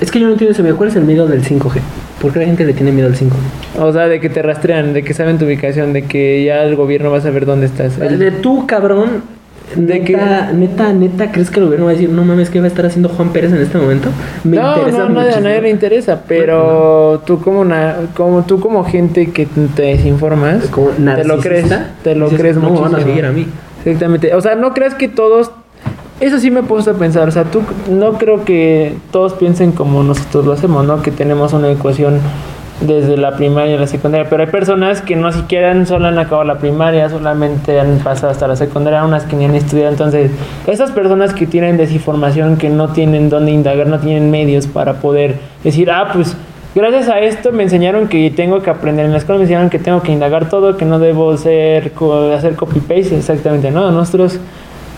[0.01, 0.77] Es que yo no entiendo video.
[0.77, 1.81] ¿Cuál es el miedo del 5G?
[2.21, 3.81] ¿Por qué la gente le tiene miedo al 5G?
[3.81, 6.77] O sea, de que te rastrean, de que saben tu ubicación, de que ya el
[6.77, 7.99] gobierno va a saber dónde estás.
[7.99, 9.41] El de tú, cabrón.
[9.77, 12.65] ¿De neta, neta, neta, ¿crees que el gobierno va a decir, no mames, qué va
[12.65, 14.09] a estar haciendo Juan Pérez en este momento?
[14.43, 18.59] Me no, interesa no, no, a nadie le interesa, pero tú como una, como tú
[18.59, 21.67] como gente que te desinformas, Como te lo crees,
[22.03, 22.91] te lo dices, crees no muchísimo.
[22.91, 23.47] van a seguir a mí.
[23.85, 24.35] Exactamente.
[24.35, 25.53] O sea, no creas que todos
[26.21, 29.73] eso sí me he puesto a pensar, o sea, tú no creo que todos piensen
[29.73, 31.03] como nosotros lo hacemos, ¿no?
[31.03, 32.21] Que tenemos una ecuación
[32.81, 36.45] desde la primaria y la secundaria, pero hay personas que no siquiera solo han acabado
[36.45, 40.31] la primaria, solamente han pasado hasta la secundaria, unas que ni han estudiado, entonces
[40.67, 45.37] esas personas que tienen desinformación, que no tienen dónde indagar, no tienen medios para poder
[45.63, 46.37] decir, ah, pues
[46.75, 49.79] gracias a esto me enseñaron que tengo que aprender en la escuela, me enseñaron que
[49.79, 51.93] tengo que indagar todo, que no debo ser,
[52.35, 53.91] hacer copy-paste, exactamente, ¿no?
[53.91, 54.39] Nosotros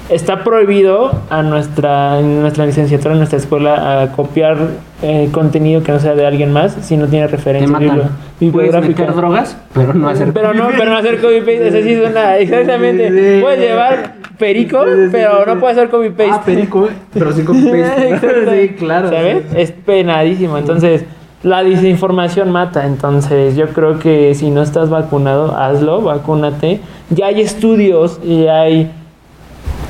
[0.08, 4.56] está prohibido a nuestra, en nuestra licenciatura, en nuestra escuela, a copiar
[5.02, 9.02] eh, contenido que no sea de alguien más si no tiene referencia Puedes bibliográfica.
[9.02, 13.40] meter drogas, pero no hacer Pero no, pero no hacer copy-paste, eso sí suena exactamente.
[13.40, 16.32] Puedes llevar perico, pero no puedes hacer copy-paste.
[16.32, 18.08] Ah, perico, pero sin copy paste.
[18.14, 18.50] Exacto.
[18.50, 19.08] sí, claro.
[19.08, 19.44] ¿Sabes?
[19.50, 19.56] sí.
[19.56, 20.58] Es penadísimo.
[20.58, 21.04] Entonces,
[21.42, 22.86] la desinformación mata.
[22.86, 26.80] Entonces, yo creo que si no estás vacunado, hazlo, vacúnate.
[27.10, 28.90] Ya hay estudios y hay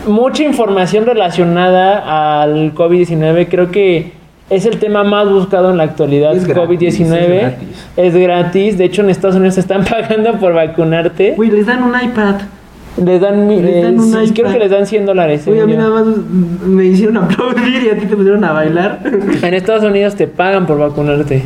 [0.07, 3.48] mucha información relacionada al COVID-19.
[3.48, 4.12] Creo que
[4.50, 6.36] es el tema más buscado en la actualidad.
[6.36, 7.68] Es gratis, COVID-19 es gratis.
[7.96, 8.78] es gratis.
[8.78, 11.34] De hecho, en Estados Unidos te están pagando por vacunarte.
[11.36, 12.36] Güey, les dan un iPad.
[13.03, 15.48] Les dan, Les dan eh, un sí, creo que les dan 100 dólares.
[15.48, 16.05] Oye, a mí nada más
[16.66, 19.00] me hicieron aplaudir y a ti te pusieron a bailar.
[19.42, 21.42] En Estados Unidos te pagan por vacunarte.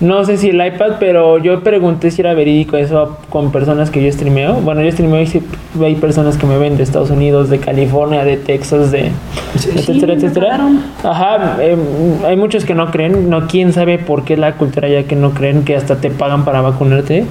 [0.00, 4.04] No sé si el iPad, pero yo pregunté si era verídico eso con personas que
[4.04, 4.54] yo streameo.
[4.54, 5.42] Bueno, yo streameo y sí
[5.82, 9.10] hay personas que me ven de Estados Unidos, de California, de Texas, de
[9.54, 10.68] etcétera, me etcétera.
[11.02, 11.78] Ajá, em,
[12.24, 15.32] hay muchos que no creen, no quién sabe por qué la cultura ya que no
[15.32, 17.24] creen que hasta te pagan para vacunarte,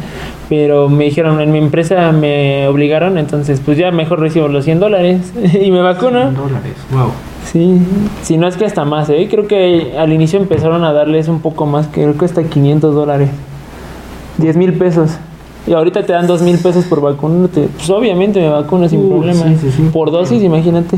[0.49, 4.80] pero me dijeron en mi empresa me obligaron, entonces pues ya mejor recibo los 100
[4.80, 6.32] dólares y me vacuno.
[6.32, 7.11] dólares, wow.
[7.56, 7.80] Sí,
[8.22, 9.30] si no es que hasta más, ¿eh?
[9.32, 13.30] Creo que al inicio empezaron a darles un poco más, creo que hasta 500 dólares.
[14.39, 15.12] 10 mil pesos.
[15.66, 17.70] Y ahorita te dan 2 mil pesos por vacunarte.
[17.78, 19.41] Pues obviamente me vacuno sin Uh, problema.
[19.45, 19.89] sí, sí, sí.
[19.93, 20.97] Por dosis, imagínate.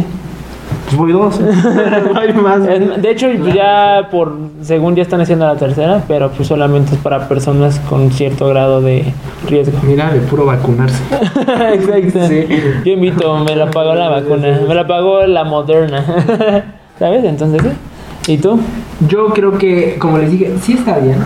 [0.88, 1.40] Pues voy dos.
[2.14, 2.66] no hay más.
[2.68, 7.02] Es- De hecho, ya por, según ya están haciendo la tercera, pero pues solamente es
[7.02, 9.04] para personas con cierto grado de
[9.48, 9.78] riesgo.
[9.84, 11.04] Mira, de puro vacunarse.
[11.74, 12.28] Exacto.
[12.28, 12.46] Sí.
[12.86, 16.06] Yo invito, me la pagó la vacuna, me la pagó la moderna.
[17.00, 17.24] ¿Sabes?
[17.26, 18.34] Entonces, ¿sí?
[18.34, 18.60] ¿Y tú?
[19.08, 21.18] Yo creo que, como les dije, sí está bien.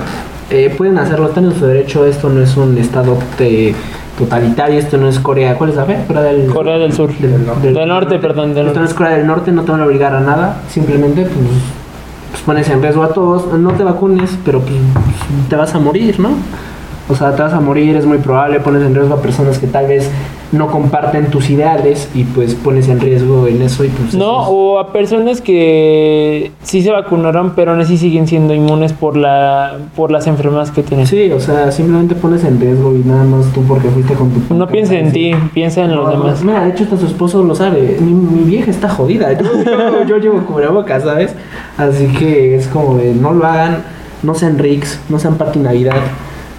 [0.50, 2.06] Eh, pueden hacerlo, están en su derecho.
[2.06, 3.74] Esto no es un estado te-
[4.18, 4.80] totalitario.
[4.80, 5.56] Esto no es Corea.
[5.56, 6.04] ¿Cuál es la fe?
[6.08, 7.12] Corea del Corea del Sur.
[7.14, 8.92] Del norte, perdón, del Esto no norte.
[8.92, 9.52] es Corea del Norte.
[9.52, 10.62] No te van a obligar a nada.
[10.70, 11.34] Simplemente, pues,
[12.32, 13.52] pues pones en riesgo a todos.
[13.60, 14.76] No te vacunes, pero pues,
[15.50, 16.30] te vas a morir, ¿no?
[17.10, 18.60] O sea, te vas a morir, es muy probable.
[18.60, 20.10] Pones en riesgo a personas que tal vez
[20.54, 24.14] no comparten tus ideales y pues pones en riesgo en eso y pues...
[24.16, 28.92] No, es- o a personas que sí se vacunaron, pero aún así siguen siendo inmunes
[28.94, 31.08] por la por las enfermedades que tienen.
[31.08, 34.54] Sí, o sea, simplemente pones en riesgo y nada más tú porque fuiste con tu...
[34.54, 36.44] No piensa en ti, piensa en los demás.
[36.44, 37.98] Mira, de hecho hasta su esposo lo sabe.
[38.02, 39.32] Mi, mi vieja está jodida.
[39.34, 41.34] Yo, yo, yo llevo cubrebocas, ¿sabes?
[41.78, 43.84] Así que es como de no lo hagan,
[44.24, 45.96] no sean Rix, no sean Pati Navidad.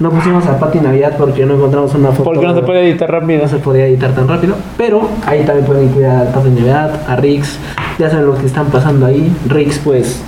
[0.01, 2.24] No pusimos a Pati Navidad porque no encontramos una foto.
[2.24, 3.43] Porque no se puede editar rápido.
[3.43, 4.57] no se podía editar tan rápido.
[4.76, 7.59] Pero ahí también pueden cuidar a Pati Navidad, a Rix.
[7.99, 9.32] Ya saben lo que están pasando ahí.
[9.49, 10.22] Rix, pues,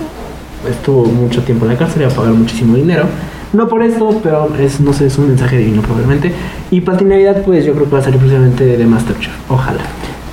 [0.69, 3.05] estuvo mucho tiempo en la cárcel y va a pagar muchísimo dinero.
[3.53, 6.33] No por esto, pero es, no sé, es un mensaje divino probablemente.
[6.71, 9.33] Y Pati Navidad, pues yo creo que va a salir precisamente de Masterchef.
[9.49, 9.81] Ojalá.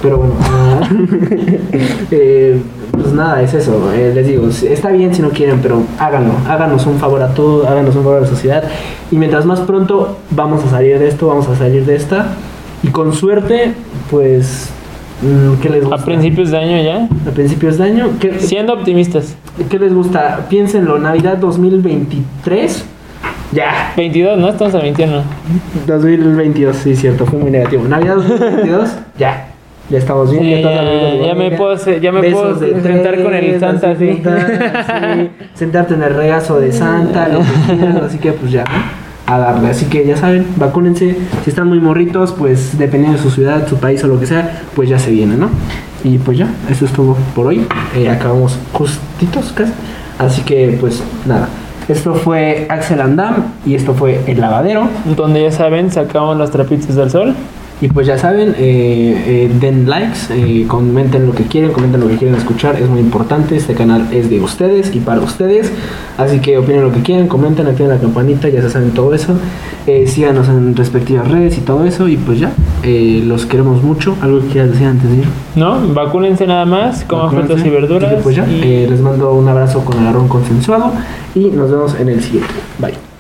[0.03, 0.35] Pero bueno,
[2.11, 3.93] eh, pues nada, es eso.
[3.95, 6.33] eh, les digo, está bien si no quieren, pero háganlo.
[6.49, 8.65] Háganos un favor a todos, háganos un favor a la sociedad.
[9.13, 12.35] Y mientras más pronto vamos a salir de esto, vamos a salir de esta.
[12.83, 13.75] Y con suerte,
[14.11, 14.71] pues,
[15.23, 16.03] mm, ¿qué les gusta?
[16.03, 17.09] A principios de año ya.
[17.29, 19.37] A principios de año, ¿qué, Siendo optimistas.
[19.71, 20.47] ¿qué les gusta?
[20.49, 22.87] Piénsenlo, Navidad 2023.
[23.53, 24.49] Ya, 22, ¿no?
[24.49, 25.23] Estamos a 21.
[25.87, 27.85] 2022, sí, cierto, fue muy negativo.
[27.85, 29.52] Navidad 2022, ya.
[29.91, 30.43] Ya estamos bien.
[30.43, 34.23] Sí, ya, ya- me puedo ya me puedo sentar con el tres, Santa, así, sí.
[34.29, 39.03] así, sentarte en el regazo de Santa, lo que así que pues ya, ¿no?
[39.27, 39.69] a darle.
[39.69, 41.17] Así que ya saben, vacúnense.
[41.45, 44.63] Si están muy morritos, pues dependiendo de su ciudad, su país o lo que sea,
[44.75, 45.49] pues ya se viene, ¿no?
[46.05, 47.65] Y pues ya, eso es todo por hoy.
[47.97, 49.73] Eh, acabamos justitos casi.
[50.19, 51.49] Así que pues nada.
[51.89, 54.89] Esto fue Axel Andam y esto fue El Lavadero.
[55.17, 57.35] Donde ya saben, sacamos los trapitos del sol.
[57.81, 62.07] Y pues ya saben, eh, eh, den likes, eh, comenten lo que quieren, comenten lo
[62.07, 65.73] que quieren escuchar, es muy importante, este canal es de ustedes y para ustedes,
[66.17, 69.35] así que opinen lo que quieran, comenten, activen la campanita, ya se saben todo eso,
[70.07, 72.53] síganos en respectivas redes y todo eso, y pues ya,
[72.85, 75.25] los queremos mucho, algo que quieras decir antes de ir.
[75.57, 75.81] ¿No?
[75.93, 78.15] Vacúnense nada más, coman frutas y verduras.
[78.15, 80.93] Que pues ya, y- les mando un abrazo con agarrón consensuado
[81.35, 83.12] y nos vemos en el siguiente, bye.